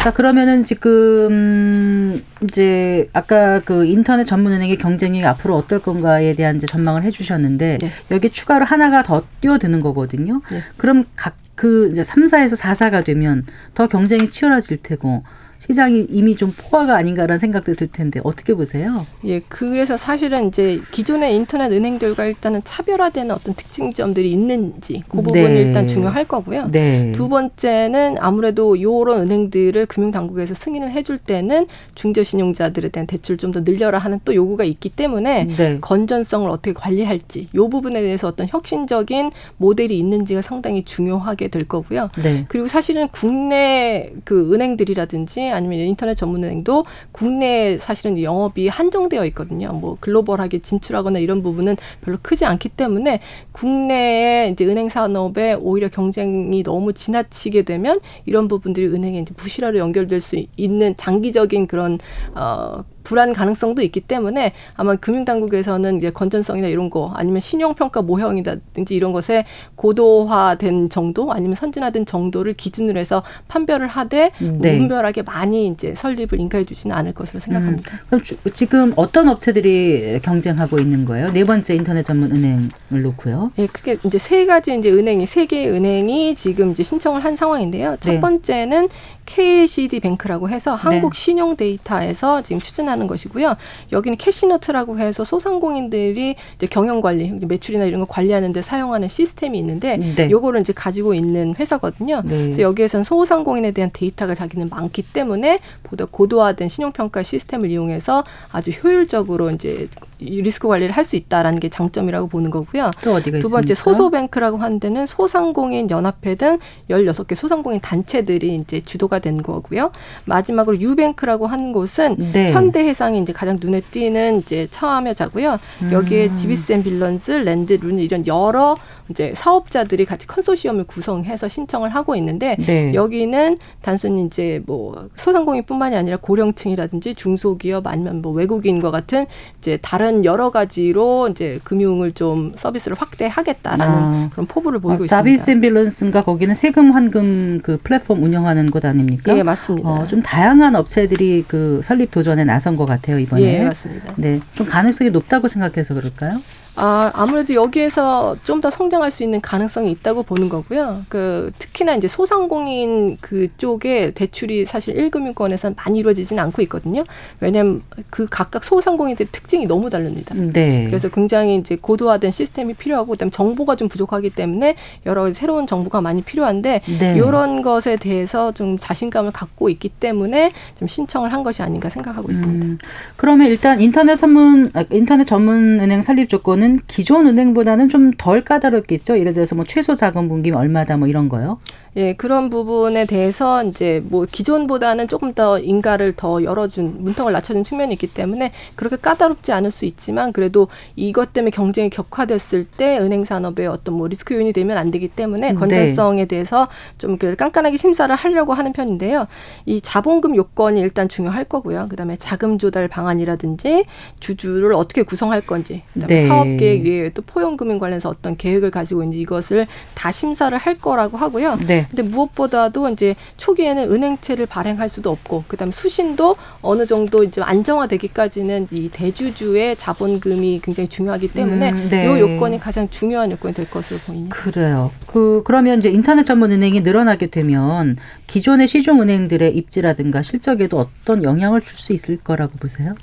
[0.00, 7.02] 자, 그러면은 지금 이제 아까 그 인터넷 전문은행의 경쟁력이 앞으로 어떨 건가에 대한 이제 전망을
[7.04, 7.88] 해 주셨는데 네.
[8.10, 10.40] 여기 추가로 하나가 더 뛰어드는 거거든요.
[10.50, 10.60] 네.
[10.76, 15.22] 그럼 각 그 이제 3사에서 4사가 되면 더 경쟁이 치열해질 테고
[15.66, 19.06] 시장이 이미 좀 포화가 아닌가라는 생각도 들 텐데 어떻게 보세요?
[19.24, 25.60] 예, 그래서 사실은 이제 기존의 인터넷 은행들과 일단은 차별화되는 어떤 특징점들이 있는지 그 부분이 네.
[25.60, 26.68] 일단 중요할 거고요.
[26.72, 27.12] 네.
[27.12, 33.98] 두 번째는 아무래도 요런 은행들을 금융당국에서 승인을 해줄 때는 중저신용자들에 대한 대출 좀 더 늘려라
[33.98, 35.78] 하는 또 요구가 있기 때문에 네.
[35.80, 42.08] 건전성을 어떻게 관리할지 요 부분에 대해서 어떤 혁신적인 모델이 있는지가 상당히 중요하게 될 거고요.
[42.22, 42.46] 네.
[42.48, 49.72] 그리고 사실은 국내 그 은행들이라든지 아니면 인터넷 전문은행도 국내에 사실은 영업이 한정되어 있거든요.
[49.72, 53.20] 뭐 글로벌하게 진출하거나 이런 부분은 별로 크지 않기 때문에
[53.52, 60.20] 국내의 이제 은행 산업에 오히려 경쟁이 너무 지나치게 되면 이런 부분들이 은행에 이제 부실화로 연결될
[60.20, 61.98] 수 있는 장기적인 그런
[62.34, 69.12] 어 불안 가능성도 있기 때문에 아마 금융당국에서는 이제 건전성이나 이런 거 아니면 신용평가 모형이라든지 이런
[69.12, 69.44] 것에
[69.76, 74.72] 고도화된 정도 아니면 선진화된 정도를 기준으로 해서 판별을 하되 네.
[74.72, 77.98] 무분별하게 많이 이제 설립을 인가해 주지는 않을 것으로 생각합니다.
[78.06, 81.32] 그럼 주- 지금 어떤 업체들이 경쟁하고 있는 거예요?
[81.32, 83.52] 네 번째 인터넷 전문 은행을 놓고요.
[83.58, 87.96] 예, 크게 이제 세 가지 이제 은행이 세 개의 은행이 지금 이제 신청을 한 상황인데요.
[88.00, 88.20] 첫 네.
[88.20, 88.88] 번째는
[89.32, 90.76] KCD 뱅크라고 해서 네.
[90.76, 93.56] 한국 신용 데이터에서 지금 추진하는 것이고요.
[93.90, 99.96] 여기는 캐시노트라고 해서 소상공인들이 이제 경영 관리, 매출이나 이런 거 관리하는 데 사용하는 시스템이 있는데
[99.96, 100.30] 네.
[100.30, 102.20] 요거를 이제 가지고 있는 회사거든요.
[102.24, 102.28] 네.
[102.28, 109.50] 그래서 여기에서는 소상공인에 대한 데이터가 자기는 많기 때문에 보다 고도화된 신용평가 시스템을 이용해서 아주 효율적으로
[109.50, 112.90] 이제 이 리스크 관리를 할 수 있다라는 게 장점이라고 보는 거고요.
[113.02, 113.56] 또 어디가 두 있습니까?
[113.56, 116.58] 번째 소소뱅크라고 하는 데는 소상공인 연합회 등
[116.88, 119.90] 16개 소상공인 단체들이 이제 주도가 된 거고요.
[120.26, 122.52] 마지막으로 유뱅크라고 하는 곳은 네.
[122.52, 125.58] 현대해상이 이제 가장 눈에 띄는 이제 참여자고요.
[125.90, 126.36] 여기에 음.
[126.36, 128.76] 자비스 앤 빌런즈, 렌딧, 루닛 이런 여러
[129.12, 132.92] 이제 사업자들이 같이 컨소시엄을 구성해서 신청을 하고 있는데 네.
[132.94, 139.26] 여기는 단순히 이제 뭐 소상공인뿐만이 아니라 고령층이라든지 중소기업 아니면 뭐 외국인과 같은
[139.58, 144.30] 이제 다른 여러 가지로 이제 금융을 좀 서비스를 확대하겠다라는 아.
[144.32, 145.16] 그런 포부를 보이고 어, 있습니다.
[145.16, 149.36] 자비스 앤 빌런즈인가 거기는 세금 환급 그 플랫폼 운영하는 곳 아닙니까?
[149.36, 149.88] 예, 맞습니다.
[149.88, 153.42] 어, 좀 다양한 업체들이 그 설립 도전에 나선 것 같아요 이번에.
[153.42, 154.14] 예, 맞습니다.
[154.16, 156.40] 네, 좀 가능성이 높다고 생각해서 그럴까요?
[156.74, 161.02] 아, 아무래도 여기에서 좀 더 성장할 수 있는 가능성이 있다고 보는 거고요.
[161.08, 167.02] 그 특히나 이제 소상공인 그쪽에 대출이 사실 1금융권에서는 많이 이루어지진 않고 있거든요.
[167.40, 170.32] 왜냐하면 그 각각 소상공인들의 특징이 너무 다릅니다.
[170.36, 170.84] 네.
[170.86, 176.22] 그래서 굉장히 이제 고도화된 시스템이 필요하고 그다음에 정보가 좀 부족하기 때문에 여러 새로운 정보가 많이
[176.22, 177.14] 필요한데 네.
[177.16, 182.64] 이런 것에 대해서 좀 자신감을 갖고 있기 때문에 좀 신청을 한 것이 아닌가 생각하고 있습니다.
[182.64, 182.78] 음,
[183.16, 188.42] 그러면 일단 인터넷 전문 아, 인터넷 전문 은행 설립 조건 은 기존 은행보다는 좀 덜
[188.44, 189.18] 까다롭겠죠.
[189.18, 191.58] 예를 들어서 뭐 최소 자금 분기 얼마다 뭐 이런 거요.
[191.96, 197.92] 예, 그런 부분에 대해서 이제 뭐 기존보다는 조금 더 인가를 더 열어준 문턱을 낮춰준 측면이
[197.94, 203.66] 있기 때문에 그렇게 까다롭지 않을 수 있지만 그래도 이것 때문에 경쟁이 격화됐을 때 은행 산업의
[203.66, 205.54] 어떤 뭐 리스크 요인이 되면 안 되기 때문에 네.
[205.54, 209.26] 건전성에 대해서 좀 이렇게 깐깐하게 심사를 하려고 하는 편인데요.
[209.66, 211.88] 이 자본금 요건이 일단 중요할 거고요.
[211.90, 213.84] 그다음에 자금 조달 방안이라든지
[214.18, 216.28] 주주를 어떻게 구성할 건지, 그다음에 네.
[216.28, 221.18] 사업 계획 외에 또 포용금융 관련해서 어떤 계획을 가지고 있는지 이것을 다 심사를 할 거라고
[221.18, 221.56] 하고요.
[221.66, 221.81] 네.
[221.90, 228.88] 근데 무엇보다도 이제 초기에는 은행채를 발행할 수도 없고 그다음에 수신도 어느 정도 이제 안정화되기까지는 이
[228.88, 232.04] 대주주의 자본금이 굉장히 중요하기 때문에 음, 네.
[232.04, 234.34] 이 요건이 가장 중요한 요건이 될 것으로 보입니다.
[234.36, 234.90] 그래요.
[235.06, 241.60] 그 그러면 이제 인터넷 전문 은행이 늘어나게 되면 기존의 시중 은행들의 입지라든가 실적에도 어떤 영향을
[241.60, 242.94] 줄 수 있을 거라고 보세요?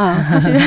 [0.00, 0.58] 아, 사실은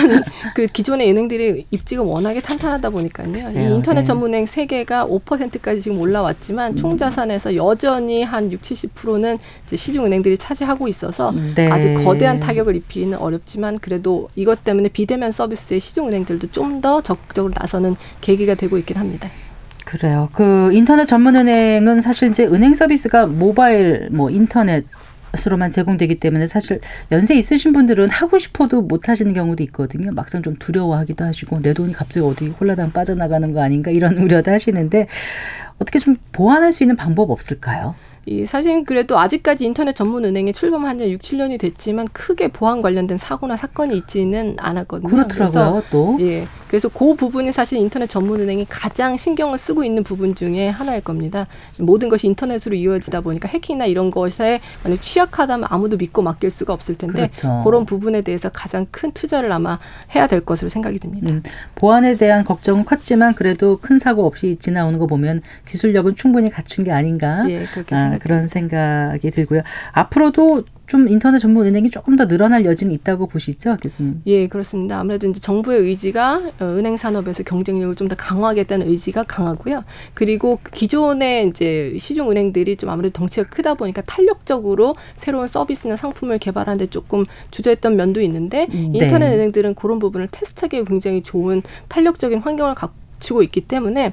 [0.54, 3.28] 그 기존의 은행들이 입지가 워낙에 탄탄하다 보니까요.
[3.56, 4.06] 이 인터넷 네.
[4.06, 10.38] 전문은행 세 개가 5%까지 지금 올라왔지만 총 자산에서 여전히 한 6, 70%는 이제 시중 은행들이
[10.38, 11.68] 차지하고 있어서 네.
[11.70, 17.54] 아직 거대한 타격을 입히기는 어렵지만 그래도 이것 때문에 비대면 서비스의 시중 은행들도 좀 더 적극적으로
[17.58, 19.30] 나서는 계기가 되고 있긴 합니다.
[19.86, 20.28] 그래요.
[20.34, 24.84] 그 인터넷 전문 은행은 사실 이제 은행 서비스가 모바일 뭐 인터넷
[25.46, 26.80] 으로만 제공되기 때문에 사실
[27.12, 30.12] 연세 있으신 분들은 하고 싶어도 못 하시는 경우도 있거든요.
[30.12, 35.08] 막상 좀 두려워하기도 하시고 내 돈이 갑자기 어디 홀라당 빠져나가는 거 아닌가 이런 우려도 하시는데
[35.80, 37.96] 어떻게 좀 보완할 수 있는 방법 없을까요?
[38.26, 43.18] 이 사실 그래도 아직까지 인터넷 전문 은행에 출범한 지 6, 7년이 됐지만 크게 보안 관련된
[43.18, 45.10] 사고나 사건이 있지는 않았거든요.
[45.10, 45.84] 그렇더라고요.
[45.92, 46.48] 또 예.
[46.74, 51.46] 그래서 그 부분이 사실 인터넷 전문 은행이 가장 신경을 쓰고 있는 부분 중에 하나일 겁니다.
[51.78, 56.96] 모든 것이 인터넷으로 이루어지다 보니까 해킹이나 이런 것에 만약 취약하다면 아무도 믿고 맡길 수가 없을
[56.96, 57.64] 텐데 그렇죠.
[57.70, 59.78] 런 부분에 대해서 가장 큰 투자를 아마
[60.16, 61.32] 해야 될 것으로 생각이 듭니다.
[61.32, 61.44] 음,
[61.76, 66.92] 보안에 대한 걱정은 컸지만 그래도 큰 사고 없이 지나오는 거 보면 기술력은 충분히 갖춘 게
[66.92, 68.18] 아닌가 예, 그렇게 아.
[68.18, 69.62] 그런 생각이 들고요.
[69.92, 74.22] 앞으로도 좀 인터넷 전문 은행이 조금 더 늘어날 여지는 있다고 보시죠, 교수님?
[74.28, 75.00] 예, 그렇습니다.
[75.00, 79.86] 아무래도 이제 정부의 의지가 어, 은행 산업에서 경쟁력을 좀 더 강화하겠다는 의지가 강하고요.
[80.14, 86.88] 그리고 기존의 이제 시중 은행들이 좀 아무래도 덩치가 크다 보니까 탄력적으로 새로운 서비스나 상품을 개발하는데
[86.88, 88.90] 조금 주저했던 면도 있는데 네.
[88.94, 94.12] 인터넷 은행들은 그런 부분을 테스트하기 굉장히 좋은 탄력적인 환경을 갖추고 있기 때문에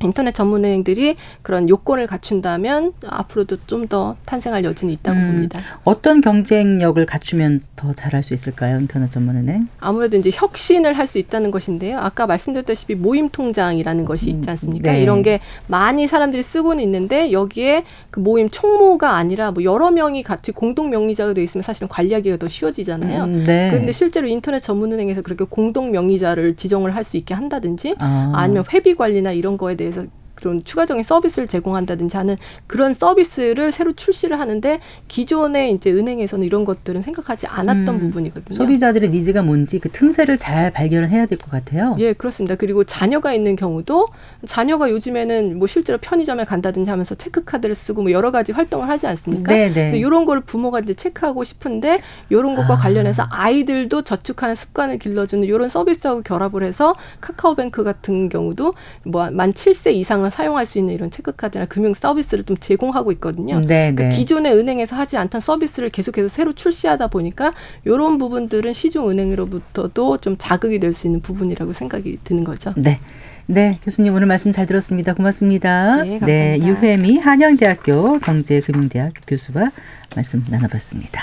[0.00, 5.26] 인터넷 전문 은행들이 그런 요건을 갖춘다면 앞으로도 좀 더 탄생할 여지는 있다고 음.
[5.32, 5.60] 봅니다.
[5.84, 9.66] 어떤 경쟁력을 갖추면 더 잘할 수 있을까요, 인터넷 전문 은행?
[9.80, 11.98] 아무래도 이제 혁신을 할 수 있다는 것인데요.
[11.98, 14.92] 아까 말씀드렸다시피 모임 통장이라는 것이 있지 않습니까?
[14.92, 15.02] 네.
[15.02, 20.52] 이런 게 많이 사람들이 쓰고는 있는데 여기에 그 모임 총무가 아니라 뭐 여러 명이 같이
[20.52, 23.24] 공동 명의자가 돼 있으면 사실은 관리하기가 더 쉬워지잖아요.
[23.24, 23.70] 음, 네.
[23.70, 28.94] 그런데 실제로 인터넷 전문은행에서 그렇게 공동 명의자를 지정을 할 수 있게 한다든지 아, 아니면 회비
[28.94, 30.06] 관리나 이런 거에 대해 서
[30.42, 37.02] 그런 추가적인 서비스를 제공한다든지 하는 그런 서비스를 새로 출시를 하는데 기존의 이제 은행에서는 이런 것들은
[37.02, 38.56] 생각하지 않았던 음, 부분이거든요.
[38.56, 41.96] 소비자들의 니즈가 뭔지 그 틈새를 잘 발견을 해야 될 것 같아요.
[41.98, 42.54] 예, 그렇습니다.
[42.56, 44.06] 그리고 자녀가 있는 경우도
[44.46, 49.54] 자녀가 요즘에는 뭐 실제로 편의점에 간다든지 하면서 체크카드를 쓰고 뭐 여러 가지 활동을 하지 않습니까?
[49.54, 49.96] 네, 네.
[49.96, 51.94] 이런 거를 부모가 이제 체크하고 싶은데
[52.30, 52.76] 이런 것과 아.
[52.76, 58.74] 관련해서 아이들도 저축하는 습관을 길러주는 이런 서비스하고 결합을 해서 카카오뱅크 같은 경우도
[59.04, 63.60] 뭐 만 7세 이상을 사용할 수 있는 이런 체크카드나 금융 서비스를 좀 제공하고 있거든요.
[63.60, 64.10] 네, 그러니까 네.
[64.16, 67.52] 기존의 은행에서 하지 않던 서비스를 계속해서 새로 출시하다 보니까
[67.84, 72.74] 이런 부분들은 시중 은행으로부터도 좀 자극이 될 수 있는 부분이라고 생각이 드는 거죠.
[72.76, 73.00] 네.
[73.46, 75.14] 네, 교수님 오늘 말씀 잘 들었습니다.
[75.14, 76.02] 고맙습니다.
[76.02, 76.66] 네, 감사합니다.
[76.66, 79.72] 유혜미 한양대학교 경제금융대학 교수와
[80.14, 81.22] 말씀 나눠봤습니다.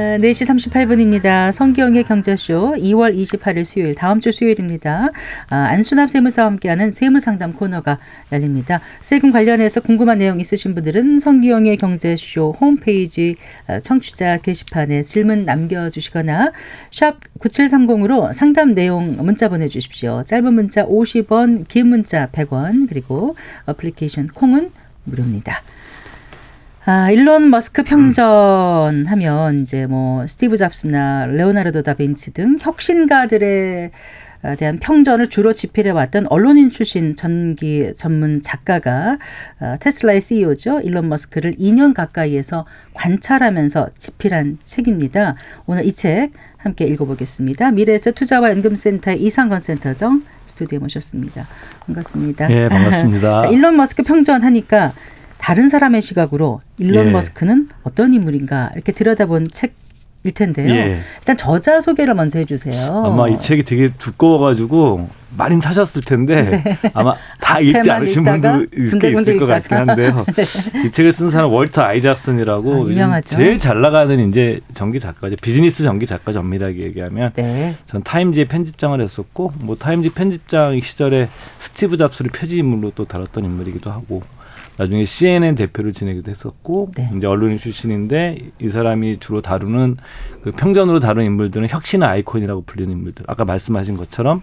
[0.11, 1.53] 아, 4시 38분입니다.
[1.53, 5.09] 성기영의 경제쇼 2월 28일 수요일 다음 주 수요일입니다.
[5.49, 7.97] 아, 안수납 세무사와 함께하는 세무상담 코너가
[8.33, 8.81] 열립니다.
[8.99, 16.51] 세금 관련해서 궁금한 내용 있으신 분들은 성기영의 경제쇼 홈페이지 아, 청취자 게시판에 질문 남겨주시거나
[16.91, 20.25] 샵 9730으로 상담 내용 문자 보내주십시오.
[20.25, 24.71] 짧은 문자 50원 긴 문자 100원 그리고 어플리케이션 콩은
[25.05, 25.63] 무료입니다.
[26.93, 33.91] 아, 일론 머스크 평전 하면 이제 뭐 스티브 잡스나 레오나르도 다빈치 등 혁신가들에
[34.57, 39.17] 대한 평전을 주로 집필해 왔던 언론인 출신 전기 전문 작가가
[39.61, 40.81] 어, 테슬라의 CEO죠.
[40.83, 45.35] 일론 머스크를 2년 가까이에서 관찰하면서 집필한 책입니다.
[45.67, 47.71] 오늘 이 책 함께 읽어보겠습니다.
[47.71, 51.47] 미래에서 투자와 연금센터의 이상건 센터장 스튜디오에 모셨습니다.
[51.85, 52.51] 반갑습니다.
[52.51, 53.43] 예, 반갑습니다.
[53.43, 54.91] 자, 일론 머스크 평전 하니까
[55.41, 57.11] 다른 사람의 시각으로 일론 예.
[57.11, 59.73] 머스크는 어떤 인물인가 이렇게 들여다본 책
[60.23, 60.71] 일 텐데요.
[60.71, 60.99] 예.
[61.17, 62.91] 일단 저자 소개를 먼저 해주세요.
[63.07, 67.89] 아마 이 책이 되게 두꺼워가지고 많이 타셨을 텐데 아마 다 읽지 네.
[67.91, 69.77] 않으신 분도 있- 꽤 군데군데 있을 것 같긴.
[69.79, 70.23] 한데요.
[70.85, 73.35] 이 책을 쓴 사람 월터 아이작슨이라고 아, 유명하죠.
[73.35, 75.37] 제일 잘 나가는 이제 전기 작가죠.
[75.41, 77.75] 비즈니스 전기 작가 엄밀하게 얘기하면 네.
[77.87, 83.89] 전 타임지의 편집장을 했었고 뭐 타임지 편집장 시절에 스티브 잡스를 표지 인물로 또 다뤘던 인물이기도
[83.89, 84.21] 하고
[84.77, 87.11] 나중에 CNN 대표를 지내기도 했었고 네.
[87.15, 89.97] 이제 언론인 출신인데 이 사람이 주로 다루는
[90.43, 94.41] 그 평전으로 다룬 인물들은 혁신의 아이콘이라고 불리는 인물들 아까 말씀하신 것처럼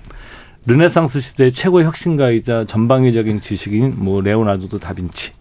[0.66, 5.33] 르네상스 시대의 최고의 혁신가이자 전방위적인 지식인 뭐 레오나르도 다빈치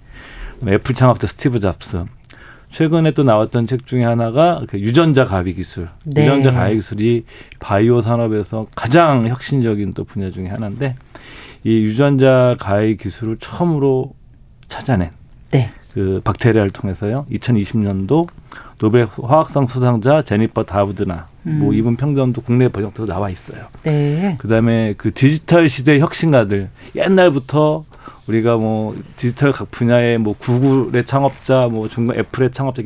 [0.62, 2.06] 뭐 애플 창업자 스티브 잡스
[2.72, 5.88] 최근에 또 나왔던 책 중에 하나가 그 유전자 가위 기술.
[6.04, 6.24] 네.
[6.24, 7.26] 유전자 가위 기술이
[7.60, 10.96] 바이오 산업에서 가장 혁신적인 또 분야 중에 하나인데
[11.64, 14.14] 이 유전자 가위 기술을 처음으로
[14.68, 15.12] 찾아낸
[15.52, 15.70] 네.
[15.94, 17.26] 그 박테리아를 통해서요.
[17.32, 18.28] 2020년도
[18.78, 21.74] 노벨 화학상 수상자 제니퍼 다우드나 뭐 음.
[21.74, 23.66] 이분 평전도 국내 번역도 나와 있어요.
[23.84, 24.36] 네.
[24.40, 27.86] 그다음에 그 디지털 시대 혁신가들 옛날부터
[28.28, 32.84] 우리가 뭐 디지털 각 분야의 뭐 구글의 창업자, 뭐 중국 애플의 창업자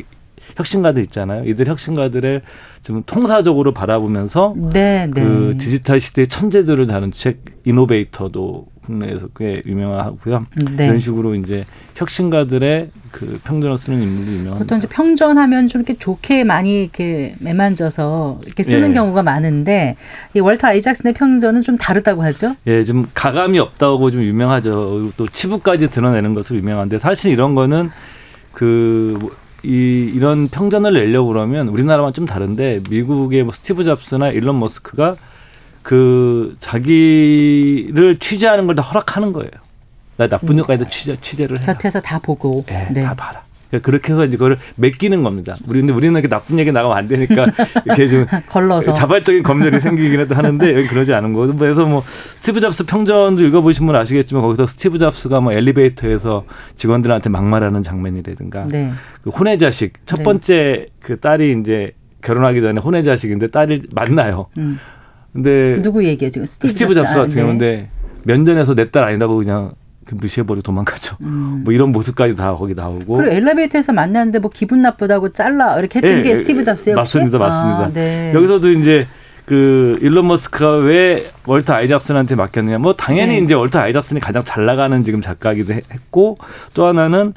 [0.56, 1.44] 혁신가들 있잖아요.
[1.46, 2.42] 이들 혁신가들을
[2.84, 5.08] 좀 통사적으로 바라보면서 네.
[5.08, 5.22] 네.
[5.22, 10.46] 그 디지털 시대의 천재들을 다룬 책 이노베이터도 국내에서 꽤 유명하고요.
[10.78, 10.86] 네.
[10.86, 11.66] 이런 식으로 이제
[11.96, 14.58] 혁신가들의 그 평전을 쓰는 인물도 유명합니다.
[14.60, 18.94] 보통 이제 평전하면 좀 이렇게 좋게 많이 이렇게 매만져서 이렇게 쓰는 예.
[18.94, 19.96] 경우가 많은데
[20.34, 22.56] 이 월터 아이작슨의 평전은 좀 다르다고 하죠.
[22.68, 25.12] 예, 좀 가감이 없다고 좀 유명하죠.
[25.18, 27.90] 또 치부까지 드러내는 것으로 유명한데 사실 이런 거는
[28.54, 35.18] 그 이 이런 평전을 내려고 그러면 우리나라와 좀 다른데 미국의 뭐 스티브 잡스나 일론 머스크가
[35.84, 39.50] 그 자기를 취재하는 걸 다 허락하는 거예요.
[40.18, 41.66] 나 나쁜 얘기까지도 취재 취재를 해.
[41.66, 42.64] 곁에서 다 보고.
[42.70, 43.02] 예, 네.
[43.02, 43.42] 다 봐라.
[43.82, 45.56] 그렇게 해서 이제 그걸 맡기는 겁니다.
[45.66, 47.46] 우리 근데 우리는 이렇게 나쁜 얘기 나가면 안 되니까
[47.86, 48.92] 이렇게 좀 걸러서.
[48.92, 53.96] 자발적인 검열이 생기기라도 하는데 여기 그러지 않은 거고 그래서 뭐 스티브 잡스 평전도 읽어보신 분
[53.96, 56.44] 아시겠지만 거기서 스티브 잡스가 뭐 엘리베이터에서
[56.76, 58.92] 직원들한테 막말하는 장면이라든가 네.
[59.24, 60.24] 그 혼외 자식 첫 네.
[60.24, 64.48] 번째 그 딸이 이제 결혼하기 전에 혼외 자식인데 딸을 만나요.
[64.58, 64.80] 음.
[65.34, 66.46] 근데 누구 얘기예요 지금?
[66.46, 67.42] 스티브, 스티브 잡스 아, 같은 네.
[67.42, 67.90] 경우인데
[68.24, 69.74] 면전에서 내 딸 아니라고 그냥
[70.06, 71.16] 그 무시해버리고 도망가죠.
[71.22, 71.62] 음.
[71.66, 73.18] 뭐 이런 모습까지 다 거기 나오고.
[73.18, 76.98] 그리고 엘리베이터에서 만났는데 뭐 기분 나쁘다고 잘라 이렇게 했던 예, 게 예, 스티브 잡스예요.
[76.98, 77.18] 혹시?
[77.18, 77.80] 맞습니다, 맞습니다.
[77.86, 78.32] 아, 네.
[78.36, 79.08] 여기서도 이제
[79.46, 82.78] 그 일론 머스크가 왜 월터 아이작슨한테 맡겼느냐.
[82.80, 83.40] 뭐 당연히 네.
[83.40, 86.38] 이제 월터 아이작슨이 가장 잘 나가는 지금 작가이기도 해- 했고
[86.74, 87.34] 또 하나는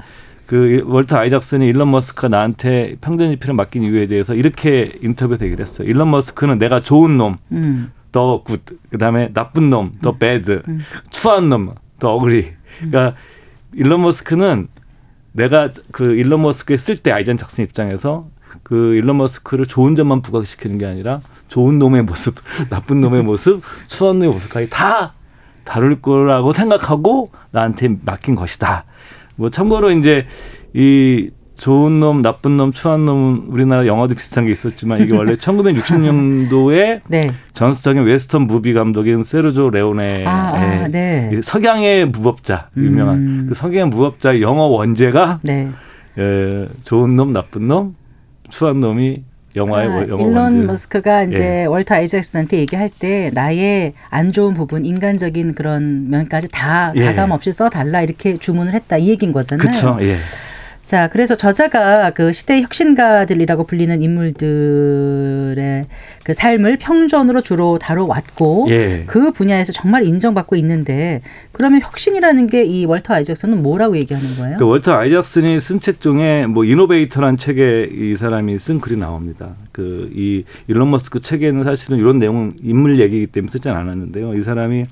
[0.47, 5.89] 그 월터 아이작슨이 일론 머스크가 나한테 평전 집필을 맡긴 이유에 대해서 이렇게 인터뷰 되기를 했어요.
[5.89, 7.93] 일론 머스크는 내가 좋은 놈, 음.
[8.13, 10.63] The Good, 그다음에 나쁜 놈, The Bad,
[11.11, 12.53] 추한 놈, The Ugly.
[12.79, 13.17] 그러니까
[13.73, 14.69] 일론 머스크는
[15.33, 18.29] 내가 그 일론 머스크에 쓸 때 아이전 작슨 입장에서
[18.63, 22.37] 그 일론 머스크를 좋은 점만 부각시키는 게 아니라 좋은 놈의 모습,
[22.71, 25.15] 나쁜 놈의 모습, 추한 놈의 모습까지 다
[25.65, 28.85] 다룰 거라고 생각하고 나한테 맡긴 것이다.
[29.37, 30.27] 뭐 참고로 이제
[30.73, 37.03] 이 좋은 놈, 나쁜 놈, 추한 놈은 우리나라 영화도 비슷한 게 있었지만 이게 원래 1960년도에
[37.09, 37.33] 네.
[37.53, 41.31] 전설적인 western movie 감독인 세르조 레오네 아, 아, 네.
[41.33, 43.47] 이 석양의 무법자 유명한 음.
[43.49, 45.71] 그 석양의 무법자의 영어 원제가 네.
[46.19, 47.95] 에, 좋은 놈, 나쁜 놈,
[48.51, 49.23] 추한 놈이
[49.57, 50.67] 영화의 아, 원- 영어 일론 원제.
[50.67, 51.65] 머스크가 이제 예.
[51.67, 57.05] 월터 아이작슨한테 얘기할 때 나의 안 좋은 부분, 인간적인 그런 면까지 다 예.
[57.05, 59.61] 가감 없이 써달라 이렇게 주문을 했다 이 얘기인 거잖아요.
[59.63, 59.99] 그렇죠.
[60.03, 60.17] 예.
[60.85, 65.87] 자, 그래서 저자가 그 시대 혁신가들이라고 불리는 인물들의
[66.25, 69.05] 그 삶을 평전으로 주로 다뤄왔고 예.
[69.07, 71.23] 그 분야에서 정말 인정받고 있는데
[71.53, 74.57] 그러면 혁신이라는 게 이 월터 아이작슨은 뭐라고 얘기하는 거예요?
[74.59, 79.55] 그 월터 아이작슨이 쓴 책 중에 뭐 이노베이터란 책에 이 사람이 쓴 글이 나옵니다.
[79.73, 84.35] 그 이 일론 머스크 책에는 사실은 이런 내용 인물 얘기이기 때문에 쓰지 않았는데요.
[84.35, 84.85] 이 사람이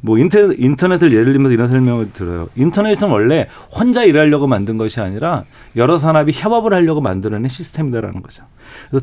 [0.00, 2.48] 뭐 인터넷, 인터넷을 예를 들면서 이런 설명을 들어요.
[2.56, 5.44] 인터넷은 원래 혼자 일하려고 만든 것이 아니라
[5.76, 8.44] 여러 산업이 협업을 하려고 만들어낸 시스템이다라는 거죠.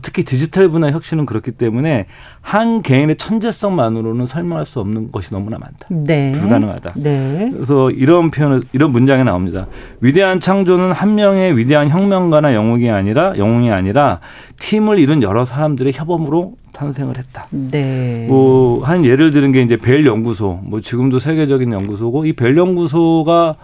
[0.01, 2.05] 특히 디지털 분야 혁신은 그렇기 때문에
[2.41, 5.87] 한 개인의 천재성만으로는 설명할 수 없는 것이 너무나 많다.
[5.89, 6.31] 네.
[6.33, 6.93] 불가능하다.
[6.95, 7.49] 네.
[7.53, 9.67] 그래서 이런 표현, 이런 문장이 나옵니다.
[10.01, 14.19] 위대한 창조는 한 명의 위대한 혁명가나 영웅이 아니라 영웅이 아니라
[14.59, 17.47] 팀을 이룬 여러 사람들의 협업으로 탄생을 했다.
[17.51, 18.25] 네.
[18.27, 23.55] 뭐한 예를 들은 게 이제 벨 연구소, 뭐 지금도 세계적인 연구소고 이 벨 연구소가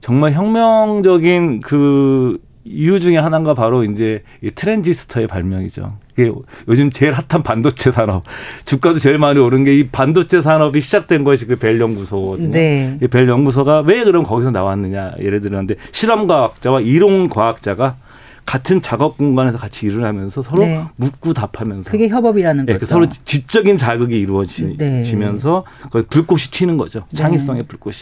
[0.00, 2.38] 정말 혁명적인 그
[2.68, 5.88] 이유 중에 하나가 바로 이제 이 트랜지스터의 발명이죠.
[6.18, 6.32] 이게
[6.68, 8.22] 요즘 제일 핫한 반도체 산업,
[8.64, 12.50] 주가도 제일 많이 오른 게 이 반도체 산업이 시작된 것이 그 벨 연구소거든요.
[12.50, 12.98] 네.
[13.02, 17.96] 이벨 연구소가 왜 그럼 거기서 나왔느냐 예를 들었는데 실험 과학자와 이론 과학자가
[18.44, 20.80] 같은 작업 공간에서 같이 일을 하면서 서로 네.
[20.96, 22.78] 묻고 답하면서 그게 협업이라는 예, 거죠.
[22.80, 24.20] 그 서로 지적인 자극이 네.
[24.20, 27.00] 이루어지면서 그 불꽃이 튀는 거죠.
[27.10, 27.16] 네.
[27.16, 27.96] 창의성의 불꽃이.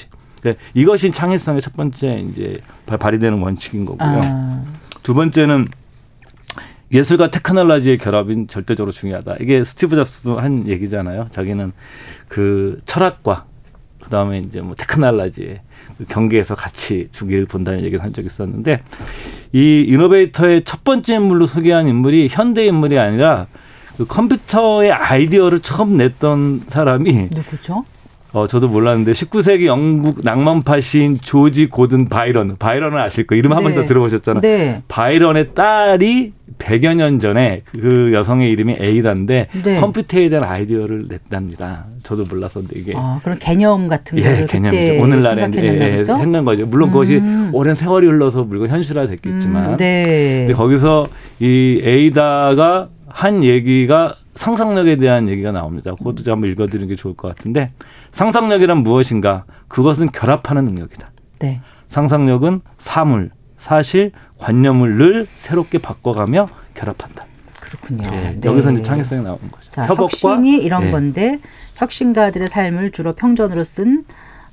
[0.45, 4.21] 네, 이것이 창의성의 첫 번째 이제 발- 발휘되는 원칙인 거고요.
[4.23, 4.63] 아,
[5.03, 5.67] 두 번째는
[6.93, 9.37] 예술과 테크놀로지의 결합이 절대적으로 중요하다.
[9.41, 11.29] 이게 스티브 잡스도 한 얘기잖아요.
[11.31, 11.73] 자기는
[12.29, 13.47] 그 철학과
[14.03, 15.61] 그다음에 이제 뭐 테크놀로지의
[15.97, 18.83] 그 경계에서 같이 두 개를 본다는 얘기를 한 적이 있었는데
[19.53, 23.47] 이 이노베이터의 첫 번째 인물로 소개한 인물이 현대 인물이 아니라
[23.97, 27.85] 그 컴퓨터의 아이디어를 처음 냈던 사람이 누구죠?
[28.35, 33.39] 어 저도 몰랐는데 19세기 영국 낭만파 시인 조지 고든 바이런 바이런을 아실 거예요.
[33.39, 33.81] 이름 한번 네.
[33.81, 34.41] 더 들어보셨잖아요.
[34.41, 34.83] 네.
[34.89, 39.81] 바이런의 딸이 100여 년 전에 그 여성의 이름이 에이다인데 네.
[39.81, 41.87] 컴퓨터에 대한 아이디어를 냈답니다.
[42.03, 45.03] 저도 몰랐었는데 이게 아, 그런 개념 같은 예, 거를 개념이죠.
[45.03, 46.17] 오늘날에 예, 보죠.
[46.17, 46.67] 했는 거죠.
[46.67, 47.51] 물론 그것이 음.
[47.53, 50.45] 오랜 세월이 흘러서 물건 현실화 됐겠지만 음, 네.
[50.47, 51.07] 근데 거기서
[51.39, 55.95] 이 에이다가 한 얘기가 상상력에 대한 얘기가 나옵니다.
[55.95, 57.71] 그것도 좀 한번 읽어드리는 게 좋을 것 같은데
[58.15, 59.45] 상상력이란 무엇인가?
[59.67, 61.11] 그것은 결합하는 능력이다.
[61.41, 61.61] 네.
[61.89, 67.27] 상상력은 사물, 사실, 관념을 늘 새롭게 바꿔가며 결합한다.
[67.61, 68.09] 그렇군요.
[68.13, 68.41] 예, 네.
[68.45, 69.69] 여기서 이제 창의성이 나오는 거죠.
[69.69, 70.91] 자, 혁신이 이런 예.
[70.93, 71.41] 건데
[71.75, 74.05] 혁신가들의 삶을 주로 평전으로 쓴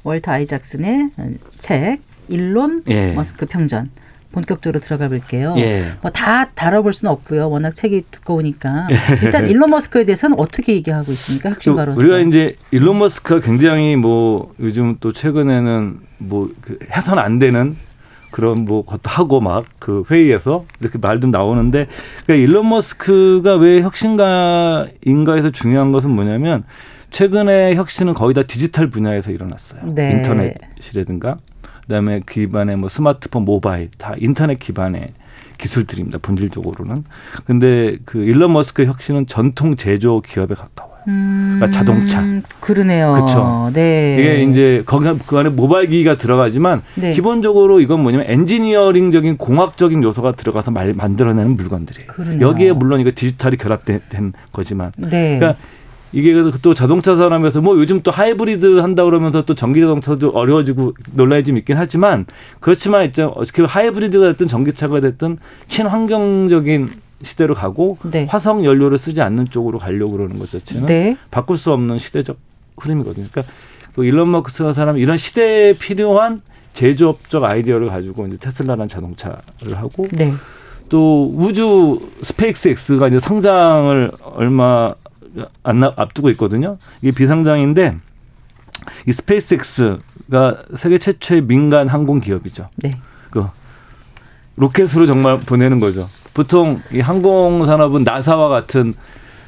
[0.03, 1.11] 월터 아이작슨의
[1.59, 3.13] 책 일론 예.
[3.13, 3.91] 머스크 평전
[4.31, 5.53] 본격적으로 들어가 볼게요.
[5.57, 5.83] 예.
[6.01, 7.49] 뭐다 다뤄볼 수는 없고요.
[7.49, 8.87] 워낙 책이 두꺼우니까
[9.23, 11.49] 일단 일론 머스크에 대해서는 어떻게 얘기하고 있습니까?
[11.51, 11.99] 혁신가로서.
[11.99, 17.75] 우리가 이제 일론 머스크가 굉장히 뭐 요즘 또 최근에는 뭐그 해선 안 되는
[18.31, 21.87] 그런 뭐 것도 하고 막 그 회의에서 이렇게 말도 나오는데
[22.25, 26.63] 그러니까 일론 머스크가 왜 혁신가인가에서 중요한 것은 뭐냐면
[27.09, 29.81] 최근에 혁신은 거의 다 디지털 분야에서 일어났어요.
[29.93, 30.11] 네.
[30.11, 31.37] 인터넷이라든가
[31.81, 35.13] 그다음에 기반의 뭐 스마트폰, 모바일 다 인터넷 기반의
[35.57, 36.19] 기술들입니다.
[36.21, 37.03] 본질적으로는.
[37.45, 40.91] 근데 그 일론 머스크의 혁신은 전통 제조 기업에 가까워요.
[41.07, 42.23] 음, 그러니까 자동차.
[42.59, 43.13] 그러네요.
[43.25, 43.71] 그쵸.
[43.73, 44.17] 네.
[44.19, 47.13] 이게 이제 거기 그 안에 모바일 기기가 들어가지만 네.
[47.13, 52.07] 기본적으로 이건 뭐냐면 엔지니어링적인 공학적인 요소가 들어가서 말, 만들어내는 물건들이에요.
[52.07, 52.47] 그러네요.
[52.47, 55.39] 여기에 물론 이거 디지털이 결합된 된 거지만 네.
[55.39, 55.59] 그러니까
[56.13, 61.43] 이게 또 자동차 산업에서 뭐 요즘 또 하이브리드 한다 그러면서 또 전기 자동차도 어려워지고 논란이
[61.43, 62.25] 좀 있긴 하지만
[62.59, 65.37] 그렇지만 이제 어떻게 하이브리드가 됐든 전기차가 됐든
[65.67, 66.89] 친환경적인
[67.21, 68.25] 시대로 가고 네.
[68.29, 71.17] 화석 연료를 쓰지 않는 쪽으로 가려고 그러는 것 자체는 네.
[71.29, 72.37] 바꿀 수 없는 시대적
[72.77, 73.27] 흐름이거든요.
[73.31, 73.53] 그러니까
[73.95, 76.41] 그 일론 머스크 사람이 이런 시대에 필요한
[76.73, 80.33] 제조업적 아이디어를 가지고 이제 테슬라라는 자동차를 하고 네.
[80.89, 84.93] 또 우주 스페이스 X가 이제 상장을 얼마
[85.63, 86.77] 안 나- 앞두고 있거든요.
[87.01, 87.97] 이게 비상장인데
[89.07, 92.69] 이 스페이스 X가 세계 최초의 민간 항공 기업이죠.
[92.77, 92.91] 네.
[93.29, 93.45] 그
[94.55, 96.09] 로켓으로 정말 보내는 거죠.
[96.33, 98.93] 보통 이 항공 산업은 나사와 같은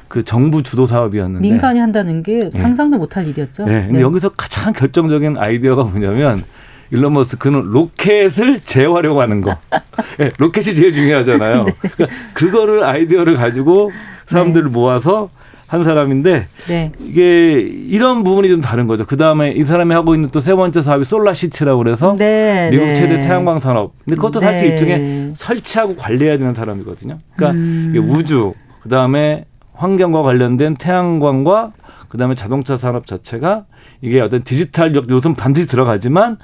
[0.08, 3.64] 그 정부 주도 사업이었는데 민간이 한다는 게 상상도 못할 일이었죠.
[3.64, 3.86] 네.
[3.86, 6.42] 근데 여기서 가장 결정적인 아이디어가 뭐냐면
[6.90, 9.56] 일론 머스크는 로켓을 재활용하는 거.
[10.18, 11.64] 네, 로켓이 제일 중요하잖아요.
[11.80, 13.90] 그러니까 그거를 아이디어를 가지고
[14.28, 15.30] 사람들을 모아서
[15.66, 16.92] 한 사람인데 네.
[17.00, 19.04] 이게 이런 부분이 좀 다른 거죠.
[19.06, 22.68] 그 다음에 이 사람이 하고 있는 또 세 번째 사업이 솔라시티라고 그래서 네.
[22.70, 22.94] 미국 네.
[22.94, 23.92] 최대 태양광 산업.
[24.04, 24.74] 근데 그것도 사실 네.
[24.74, 27.18] 일종의 설치하고 관리해야 되는 사람이거든요.
[27.34, 27.94] 그러니까 음.
[28.10, 28.52] 우주,
[28.82, 31.72] 그 다음에 환경과 관련된 태양광과
[32.08, 33.64] 그 다음에 자동차 산업 자체가
[34.02, 36.36] 이게 어떤 디지털적 요소는 반드시 들어가지만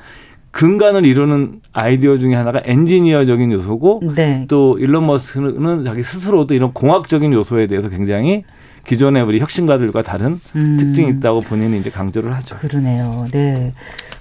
[0.53, 4.47] 근간을 이루는 아이디어 중에 하나가 엔지니어적인 요소고 네.
[4.49, 8.45] 또 일론 머스크는 자기 스스로도 이런 공학적인 요소에 대해서 굉장히
[8.87, 10.77] 기존의 우리 혁신가들과 다른 음.
[10.79, 12.57] 특징이 있다고 본인이 이제 강조를 하죠.
[12.59, 13.27] 그러네요.
[13.31, 13.73] 네.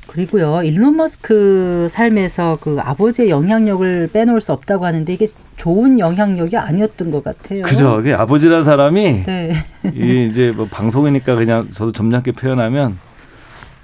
[0.07, 7.11] 그리고요, 일론 머스크 삶에서 그 아버지의 영향력을 빼놓을 수 없다고 하는데 이게 좋은 영향력이 아니었던
[7.11, 7.61] 것 같아요.
[7.61, 8.01] 그죠.
[8.01, 9.51] 그 아버지란 사람이 네.
[9.93, 12.97] 이 이제 뭐 방송이니까 그냥 저도 점잖게 표현하면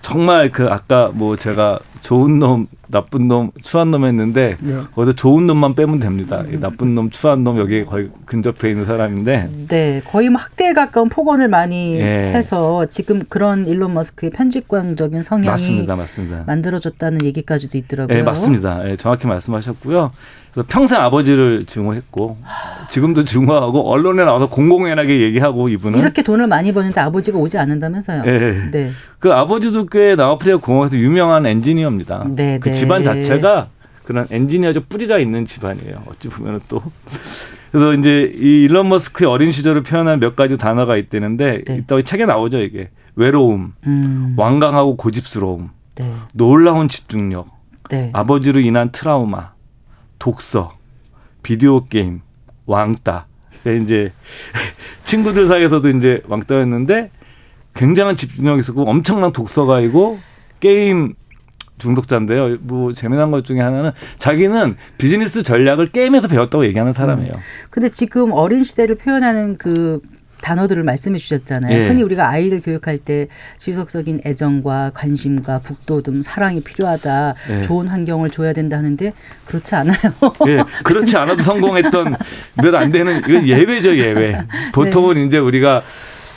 [0.06, 4.76] 정말 그 아까 뭐 제가 좋은 놈, 나쁜 놈, 추한 놈 했는데 네.
[4.94, 6.44] 거기서 좋은 놈만 빼면 됩니다.
[6.48, 11.10] 이 나쁜 놈, 추한 놈 여기 거의 근접해 있는 사람인데 네, 거의 뭐 학대에 가까운
[11.10, 12.32] 폭언을 많이 예.
[12.36, 16.44] 해서 지금 그런 일론 머스크의 편집광적인 성향이 맞습니다, 맞습니다.
[16.46, 18.16] 만들어졌다는 얘기까지도 있더라고요.
[18.16, 18.88] 예, 맞습니다.
[18.88, 20.12] 예, 정확히 말씀하셨고요.
[20.56, 22.38] 그래서 평생 아버지를 증오했고
[22.90, 28.24] 지금도 증오하고 언론에 나와서 공공연하게 얘기하고 이분은 이렇게 돈을 많이 버는데 아버지가 오지 않는다면서요.
[28.26, 28.72] 예.
[28.72, 28.92] 네.
[29.20, 32.28] 그 아버지도 꽤 남아프리카 공화국에서 유명한 엔지니어입니다.
[32.38, 32.76] 네, 그 네.
[32.76, 33.68] 집안 자체가
[34.06, 36.04] 그런 엔지니어적 뿌리가 있는 집안이에요.
[36.08, 36.82] 어찌 보면 또.
[37.74, 41.76] 그래서 이제 이 일론 머스크의 어린 시절을 표현한 몇 가지 단어가 있다는데 네.
[41.76, 44.36] 이따 책에 나오죠 이게 외로움, 음.
[44.38, 46.14] 완강하고 고집스러움, 네.
[46.34, 47.48] 놀라운 집중력,
[47.90, 48.12] 네.
[48.14, 49.55] 아버지로 인한 트라우마,
[50.26, 50.76] 독서,
[51.44, 52.22] 비디오 게임,
[52.66, 53.28] 왕따.
[53.84, 54.12] 이제
[55.06, 57.12] 친구들 사이에서도 이제 왕따였는데
[57.76, 60.18] 굉장한 집중력이 있었고 엄청난 독서가이고
[60.60, 61.14] 게임
[61.78, 62.58] 중독자인데요.
[62.62, 67.34] 뭐 재미난 것 중에 하나는 자기는 비즈니스 전략을 게임에서 배웠다고 얘기하는 사람이에요.
[67.70, 70.02] 근데 지금 어린 시대를 표현하는 그
[70.42, 71.76] 단어들을 말씀해 주셨잖아요.
[71.76, 71.88] 예.
[71.88, 73.28] 흔히 우리가 아이를 교육할 때
[73.58, 77.34] 지속적인 애정과 관심과 북돋움, 사랑이 필요하다.
[77.50, 77.62] 예.
[77.64, 79.14] 좋은 환경을 줘야 된다 하는데
[79.46, 79.96] 그렇지 않아요.
[80.48, 82.16] 예, 그렇지 않아도 성공했던
[82.62, 84.44] 몇 안 되는 이건 예외죠 예외.
[84.74, 85.82] 보통은 이제 우리가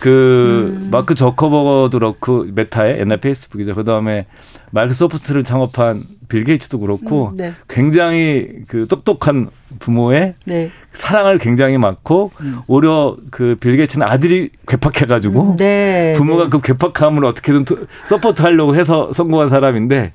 [0.00, 3.74] 그 마크 저커버거도 그렇고 메타의 옛날 페이스북이죠.
[3.74, 4.26] 그 다음에
[4.70, 7.52] 마이크로소프트를 창업한 빌 게이츠도 그렇고 음, 네.
[7.68, 9.48] 굉장히 그 똑똑한
[9.78, 10.70] 부모의 네.
[10.92, 12.32] 사랑을 굉장히 받고
[12.66, 16.14] 오히려 그 빌 게이츠는 아들이 괴팍해가지고 네.
[16.16, 16.50] 부모가 네.
[16.50, 20.12] 그 괴팍함을 어떻게든 토- support 하려고 해서 성공한 사람인데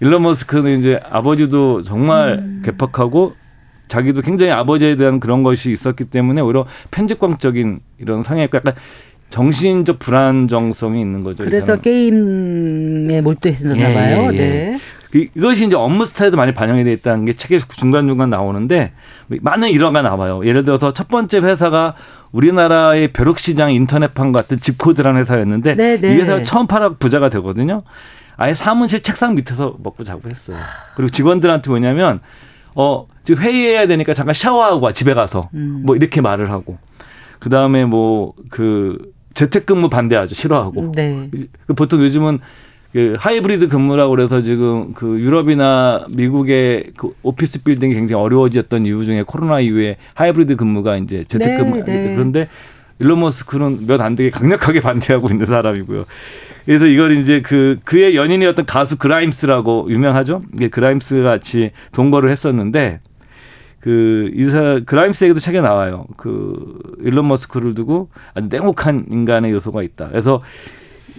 [0.00, 2.62] 일론 머스크는 이제 아버지도 정말 음.
[2.64, 3.34] 괴팍하고
[3.88, 8.72] 자기도 굉장히 아버지에 대한 그런 것이 있었기 때문에 오히려 편집광적인 이런 성향이 약간
[9.30, 11.42] 정신적 불안정성이 있는 거죠.
[11.44, 11.76] 이 그래서.
[11.80, 14.28] 게임에 몰두했었나 예, 봐요.
[14.32, 14.38] 예, 예.
[14.38, 14.78] 네.
[15.14, 18.92] 이- 이것이 이제 업무 스타일도 많이 반영이 돼 있다는 게 책에 중간중간 나오는데
[19.40, 20.40] 많은 일화가 나와요.
[20.44, 21.94] 예를 들어서 첫 번째 회사가
[22.32, 26.14] 우리나라의 벼룩시장 인터넷판 같은 집코드라는 회사였는데 네, 네.
[26.14, 27.82] 이 회사가 처음 팔아 부자가 되거든요.
[28.36, 30.56] 아예 사무실 책상 밑에서 먹고 자고 했어요.
[30.96, 32.20] 그리고 직원들한테 뭐냐면
[32.74, 35.82] 어 지금 회의해야 되니까 잠깐 샤워하고 와 집에 가서 음.
[35.84, 36.78] 뭐 이렇게 말을 하고
[37.40, 38.96] 그 다음에 뭐 그
[39.34, 41.30] 재택근무 반대하죠 싫어하고 네.
[41.66, 42.38] 그 보통 요즘은
[42.92, 49.22] 그 하이브리드 근무라고 그래서 지금 그 유럽이나 미국의 그 오피스 빌딩이 굉장히 어려워졌던 이유 중에
[49.24, 52.14] 코로나 이후에 하이브리드 근무가 이제 재택근무 네, 네.
[52.14, 52.48] 그런데
[52.98, 56.04] 일론 머스크는 몇 안 되게 강력하게 반대하고 있는 사람이고요.
[56.66, 60.42] 그래서 이걸 이제 그 그의 연인이었던 가수 그라임스라고 유명하죠.
[60.54, 63.00] 이게 그라임스 같이 동거를 했었는데
[63.80, 66.06] 그 이사 그라임스 얘기도 책에 나와요.
[66.16, 70.08] 그 일론 머스크를 두고 아주 냉혹한 인간의 요소가 있다.
[70.08, 70.42] 그래서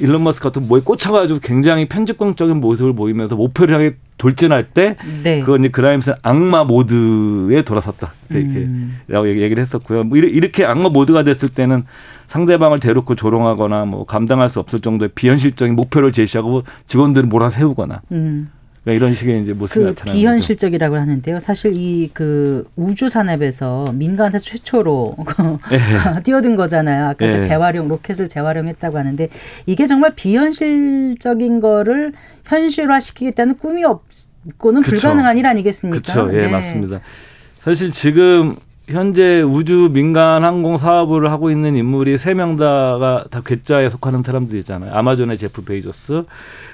[0.02, 5.40] 일론 머스크 같은 뭐에 꽂혀가지고 굉장히 편집광적인 모습을 보이면서 목표를 향해 돌진할 때 네.
[5.42, 8.14] 그건 이제 그라임스는 악마 모드에 돌아섰다.
[8.30, 8.98] 이렇게 음.
[9.08, 10.04] 라고 얘기- 얘기를 했었고요.
[10.04, 11.86] 뭐 이렇게 악마 모드가 됐을 때는
[12.28, 18.50] 상대방을 대놓고 조롱하거나 뭐 감당할 수 없을 정도의 비현실적인 목표를 제시하고 직원들을 몰아세우거나 음.
[18.84, 20.18] 그러니까 이런 식의 이제 모습이 그 나타나는 거죠.
[20.18, 21.40] 비현실적이라고 하는데요.
[21.40, 25.18] 사실 이 그 우주 산업에서 민간에서 최초로
[26.24, 27.06] 뛰어든 거잖아요.
[27.10, 27.34] 아까 예.
[27.34, 29.30] 그 재활용 로켓을 재활용했다고 하는데
[29.68, 32.14] 이게 정말 비현실적인 거를
[32.46, 34.92] 현실화시키겠다는 꿈이 없고는 그쵸.
[34.98, 36.02] 불가능한 일 아니겠습니까?
[36.14, 36.36] 그렇죠.
[36.36, 36.52] 예, 네.
[36.52, 37.02] 맞습니다.
[37.64, 38.56] 사실 지금
[38.92, 44.94] 현재 우주 민간 항공 사업을 하고 있는 인물이 세 명 다가 다 괴짜에 속하는 사람들이잖아요.
[44.94, 46.24] 아마존의 제프 베이조스,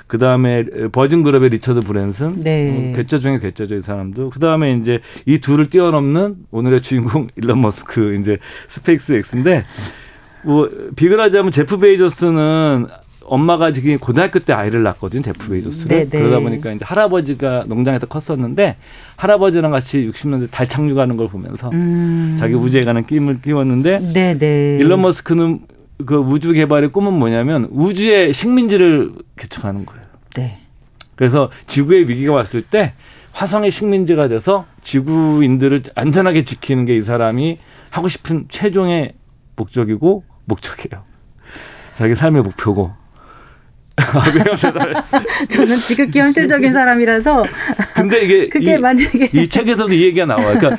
[0.07, 2.91] 그 다음에 버진 그룹의 리처드 브랜슨, 네.
[2.93, 4.30] 어, 괴짜 중에 괴짜죠 이 사람도.
[4.30, 8.38] 그 다음에 이제 이 둘을 뛰어넘는 오늘의 주인공 일론 머스크 이제
[8.68, 9.65] 스페이스 X인데
[10.43, 12.88] 뭐 비교하자면 제프 베이조스는
[13.28, 15.88] 엄마가 지금 고등학교 때 아이를 낳았거든요, 제프 베이조스는.
[15.88, 16.19] 네, 네.
[16.19, 18.78] 그러다 보니까 이제 할아버지가 농장에서 컸었는데
[19.17, 22.36] 할아버지랑 같이 60년대 달 착륙하는 걸 보면서 음.
[22.39, 24.78] 자기 우주에 가는 꿈을 키웠는데 네, 네.
[24.80, 25.59] 일론 머스크는
[26.05, 30.03] 그 우주 개발의 꿈은 뭐냐면 우주의 식민지를 개척하는 거예요.
[30.36, 30.59] 네.
[31.15, 32.93] 그래서 지구에 위기가 왔을 때
[33.34, 37.57] 화성의 식민지가 돼서 지구인들을 안전하게 지키는 게 이 사람이
[37.89, 39.13] 하고 싶은 최종의
[39.55, 41.03] 목적이고 목적이에요.
[41.95, 42.91] 자기 삶의 목표고.
[44.58, 45.04] 제가?
[45.50, 47.43] 저는 지극히 현실적인 사람이라서
[47.95, 50.58] 근데 이게 그게 이, 만약에 이 책에서도 이 얘기가 나와요.
[50.58, 50.78] 그러니까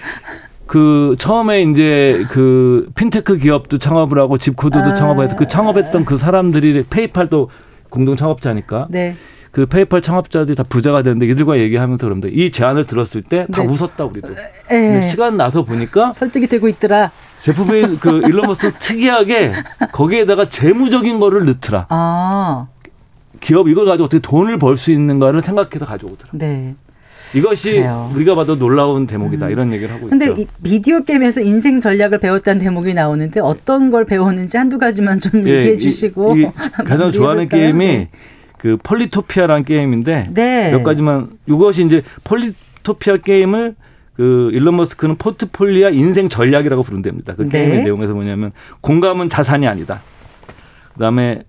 [0.67, 4.95] 그 처음에 이제 그 핀테크 기업도 창업을 하고 집코드도 아.
[4.95, 7.51] 창업해서 그 창업했던 그 사람들이 페이팔도
[7.89, 9.17] 공동 창업자니까 네.
[9.51, 12.29] 그 페이팔 창업자들이 다 부자가 되는데 이들과 얘기하면서 그럽니다.
[12.31, 13.67] 이 제안을 들었을 때다 네.
[13.67, 14.31] 웃었다 우리도.
[14.31, 14.35] 예.
[14.71, 17.11] 근데 시간 지나서 보니까 설득이 되고 있더라.
[17.41, 19.53] 제프 베이 그 일론 머스크 특이하게
[19.93, 21.87] 거기에다가 재무적인 거를 넣더라.
[21.89, 22.67] 아.
[23.41, 26.31] 기업 이걸 가지고 어떻게 돈을 벌 수 있는가를 생각해서 가져오더라.
[26.35, 26.75] 네.
[27.35, 28.11] 이것이 그래요.
[28.15, 29.51] 우리가 봐도 놀라운 대목이다 음.
[29.53, 30.41] 이런 얘기를 하고 근데 있죠.
[30.41, 35.57] 이 비디오 게임에서 인생 전략을 배웠다는 대목이 나오는데 어떤 걸 배웠는지 한두 가지만 좀 예,
[35.57, 36.47] 얘기해 이- 주시고 이
[36.87, 37.49] 가장 좋아하는?
[37.49, 38.09] 게임이 네.
[38.57, 40.71] 그 폴리토피아라는 게임인데 네.
[40.73, 43.75] 몇 가지만 이것이 이제 폴리토피아 게임을
[44.15, 47.35] 그 일론 머스크는 포트폴리아 인생 전략이라고 부른답니다.
[47.35, 47.51] 그 네.
[47.51, 50.01] 게임의 내용에서 뭐냐면 공감은 자산이 아니다.
[50.95, 51.43] 그다음에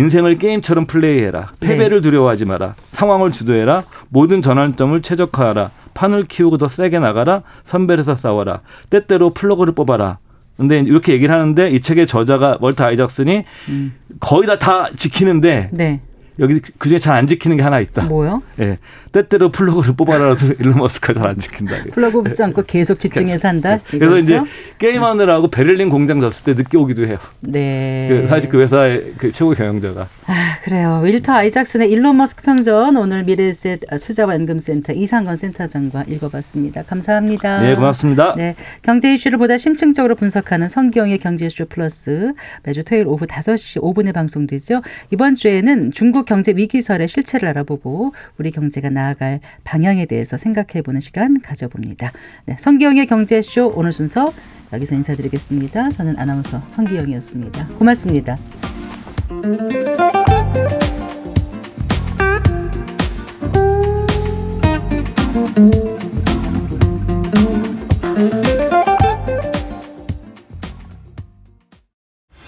[0.00, 1.52] 인생을 게임처럼 플레이해라.
[1.60, 1.68] 네.
[1.68, 2.74] 패배를 두려워하지 마라.
[2.92, 3.84] 상황을 주도해라.
[4.08, 5.70] 모든 전환점을 최적화하라.
[5.92, 7.42] 판을 키우고 더 세게 나가라.
[7.64, 8.60] 선별해서 싸워라.
[8.88, 10.18] 때때로 플러그를 뽑아라.
[10.56, 13.92] 근데 이렇게 얘기를 하는데 이 책의 저자가 월터 아이작슨이 음.
[14.20, 16.00] 거의 다 다 지키는데 네.
[16.40, 18.02] 여기 그중에 잘 안 지키는 게 하나 있다.
[18.04, 18.42] 뭐요?
[18.60, 18.78] 예.
[19.12, 21.74] 때때로 플러그를 뽑아라도 일론 머스크가 잘 안 지킨다.
[21.92, 23.78] 플러그 붙지 않고 계속 집중해서 한다.
[23.90, 24.40] 그래서 이제?
[24.78, 27.18] 게임하느라고 베를린 공장 졌을 때 늦게 오기도 해요.
[27.40, 28.06] 네.
[28.08, 30.08] 그 사실 그 회사의 그 최고 경영자가.
[30.26, 31.02] 아, 그래요.
[31.04, 36.82] 월터 아이작슨의 일론 머스크 평전 오늘 미래에셋 투자와 연금센터 이상건 센터장과 읽어봤습니다.
[36.84, 37.60] 감사합니다.
[37.60, 38.34] 네, 고맙습니다.
[38.36, 42.32] 네, 경제 이슈를 보다 심층적으로 분석하는 성기영의 경제쇼 플러스
[42.62, 44.82] 매주 토요일 오후 5시 5분에 방송되죠.
[45.10, 52.12] 이번 주에는 중국 경제 위기설의 실체를 알아보고 우리 경제가 나아갈 방향에 대해서 생각해보는 시간 가져봅니다.
[52.46, 54.32] 네, 성기영의 경제쇼 오늘 순서
[54.72, 55.90] 여기서 인사드리겠습니다.
[55.90, 57.66] 저는 아나운서 성기영이었습니다.
[57.78, 58.36] 고맙습니다.